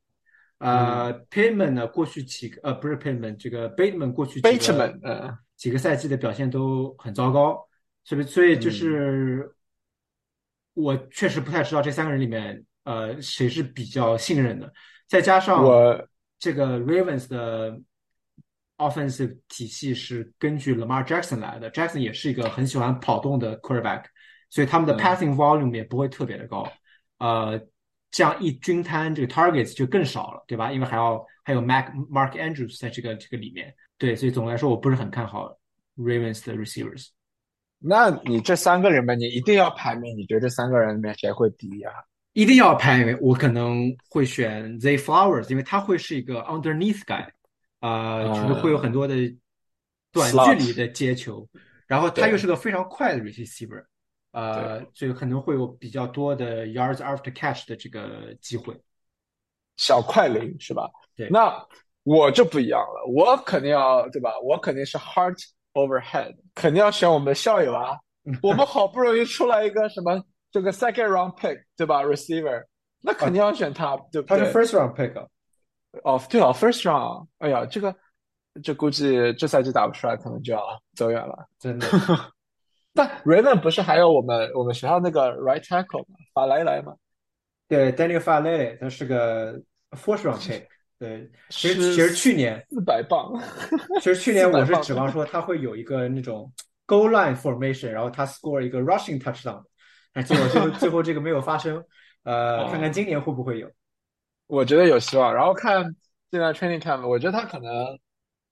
[0.59, 3.73] 呃 p a y m a n 呢过去几个呃不是 p a y m a n 这个
[3.75, 7.67] Bateman 过去几个呃几个赛季的表现都很糟糕，
[8.03, 9.53] 所以所以就是。
[10.79, 14.71] 我确实不太知道这三个人里面，呃，谁是比较信任的。
[15.07, 17.81] 再加上我这个 Ravens 的
[18.77, 24.03] offensive 体系是根据 Lamar Jackson 来的，Jackson 也是一个很喜欢跑动的 quarterback，
[24.51, 26.71] 所以他们的 passing volume 也不会特别的高。
[27.17, 27.59] 呃，
[28.09, 30.71] 这样一均摊，这个 targets 就更少了，对吧？
[30.71, 35.57] 因为还要还有 Mac Mark Andrews 在这个这个里面，对，所以总的来说，我不是很看好
[35.97, 37.09] Ravens 的 receivers。
[37.79, 41.93] 那你这三个人吧，你一定要排名，你觉得这三个人里面谁会第一啊？
[42.33, 47.27] 一定要排名，我可能会选 Z Flowers，因为他会是一个 underneath guy，
[47.79, 49.15] 啊，就是会有很多的
[50.11, 51.47] 短距离的接球，
[51.87, 53.83] 然后他又是个非常快的 receiver，
[54.37, 58.73] 呃，这个可能会有比较多的 yards after catch 的这个机会。
[59.75, 60.89] 小快灵是吧？
[61.15, 61.29] 对。
[61.29, 61.65] 那
[62.03, 64.31] 我就不一样了，我肯定要对吧？
[64.43, 65.37] 我肯定是 heart。
[65.73, 67.95] Overhead 肯定要选我们的校友啊！
[68.41, 70.19] 我们好不容易出来一个什么
[70.51, 72.65] 这个 second round pick 对吧？Receiver
[72.99, 74.39] 那肯定要选他，对不对？
[74.39, 75.13] 他是 first round pick
[76.03, 77.27] 哦，对啊，first round。
[77.37, 77.95] 哎呀，这个
[78.63, 80.63] 这估计这赛季打不出来，可能就要
[80.95, 81.85] 走远了，真的。
[82.97, 86.15] 但 Raven 不是还有我们我们学校那个 right tackle 吗？
[86.33, 86.95] 法莱莱吗？
[87.67, 89.53] 对，Daniel 法莱，他是个
[89.91, 90.65] fourth round pick。
[90.99, 93.31] 对，其实其实去年四百磅，
[94.01, 96.51] 其实去年我是指望说他会有一个那种
[96.87, 99.61] goal line formation，然后他 score 一个 rushing touchdown，
[100.11, 101.83] 但结果最后 最后这个没有发生。
[102.23, 103.69] 呃，看看今年会不会有？
[104.47, 105.33] 我觉得有希望。
[105.33, 105.83] 然后看
[106.31, 107.99] 现在 training camp，我觉得他可能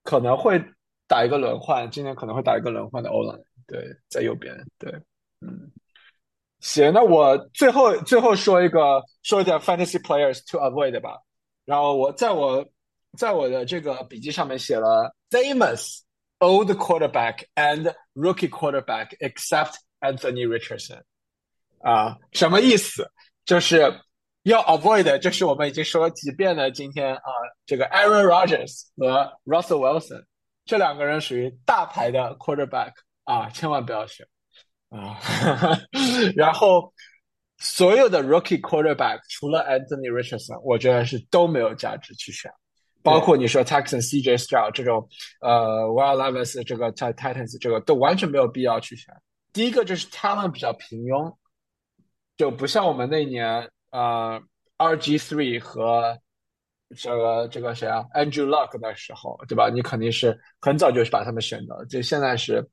[0.04, 0.64] 可能会
[1.08, 3.44] 打一个轮换，今年可能会打一个轮换的 o line。
[3.68, 4.56] 对，在右边。
[4.78, 4.92] 对，
[5.42, 5.72] 嗯，
[6.60, 11.20] 行，那我最后最后说一个说一点 fantasy players to avoid 吧。
[11.66, 12.66] 然后我在我
[13.18, 16.02] 在我的这个笔记上面写了 famous
[16.40, 21.02] old quarterback and rookie quarterback except Anthony Richardson，
[21.80, 23.10] 啊，什么意思？
[23.46, 23.78] 就是
[24.44, 27.32] 要 avoid，就是我们已经说了几遍的今天啊，
[27.66, 30.24] 这个 Aaron Rodgers 和 Russell Wilson
[30.66, 32.92] 这两个人属于大牌的 quarterback
[33.26, 34.26] 啊，千万不要选
[34.90, 35.20] 啊。
[36.36, 36.94] 然后。
[37.58, 42.52] 所有的 rookie quarterback 除了 Anthony Richardson，我觉得是都没有价值去选，
[43.02, 45.08] 包括你说 Texan CJ Stroud 这种，
[45.40, 49.16] 呃，Wild Levis 这个 Titans 这个都完全没有必要去选。
[49.54, 51.34] 第一个就是 talent 比较平庸，
[52.36, 54.40] 就不像我们那年呃
[54.78, 56.20] RG three 和
[56.98, 59.70] 这个这个谁啊 Andrew Luck 的时候，对吧？
[59.70, 61.86] 你肯定是很早就把他们选的。
[61.86, 62.68] 就现在是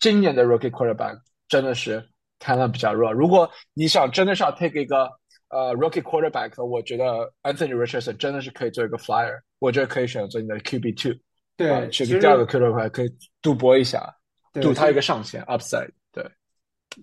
[0.00, 2.04] 今年的 rookie quarterback 真的是。
[2.42, 3.12] 看了比较弱。
[3.12, 5.10] 如果你想真的是要 take 一个
[5.50, 11.12] 呃 rookie quarterback，我觉得 Anthony Richardson 真的是可以做一个 flyer，我觉得可以选择你的 QB two，
[11.54, 14.10] 对，去第二个 quarterback 可以赌博一下，
[14.54, 15.90] 赌他一个上限 upside。
[16.12, 16.26] 对，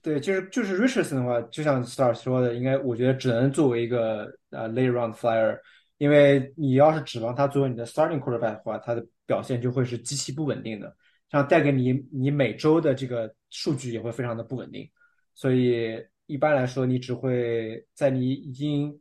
[0.02, 5.56] 对，就是就是 Richardson 的话，就像 Star 说的，应该我觉得只能作为一个呃 late round flyer，
[6.00, 10.91] 因为你要是指望他作为你的 starting quarterback 的话，他的表现就会是极其不稳定的，
[11.32, 14.89] 像带给你你每周的这个数据也会非常的不稳定。
[15.34, 18.99] 所以一般来说，你只会在你已经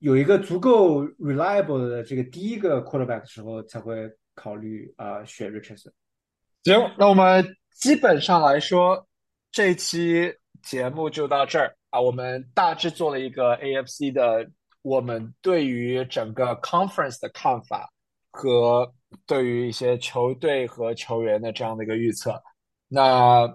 [0.00, 5.92] 有一个足够 reliable 的这个第一个 quarterback 的时候，才会考虑啊选 Richardson。
[6.64, 9.06] 行，那我们基本上来说，
[9.50, 12.00] 这期节目就到这儿啊。
[12.00, 14.48] 我们大致做了一个 AFC 的
[14.82, 17.92] 我们对于整个 conference 的看法
[18.30, 18.92] 和
[19.26, 22.40] 对于一些球队和球员的这样的一个预测。
[22.88, 23.48] 那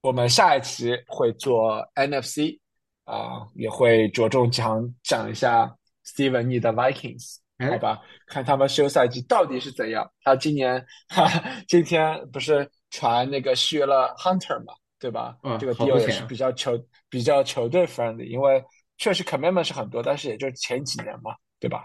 [0.00, 2.58] 我们下一期会做 NFC
[3.04, 5.74] 啊，也会着重讲讲一下
[6.04, 8.00] Steven 你的 Vikings，好吧？
[8.26, 10.10] 看他们休赛季到底是怎样。
[10.22, 11.28] 他今年哈，
[11.68, 14.74] 今天不是传那个续约了 Hunter 嘛？
[14.98, 15.36] 对吧？
[15.42, 16.72] 嗯这个好 deal 也是比较球
[17.10, 18.64] 比较球队 friendly，因为
[18.96, 21.84] 确实 commitment 是很多，但是也就是前几年嘛，对吧？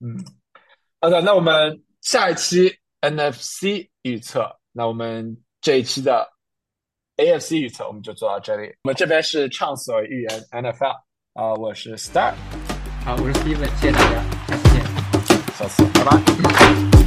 [0.00, 0.16] 嗯，
[1.00, 6.26] 好的，那我们下一期 NFC 预测，那我们这一期的
[7.16, 8.68] AFC 预测我们就做到这里。
[8.82, 10.96] 我们这边是畅所欲言 NFL
[11.34, 12.34] 啊、我是 Star，
[13.04, 14.84] 好，我是 Steven，谢谢大家，下次见。
[15.54, 16.99] 下次拜拜。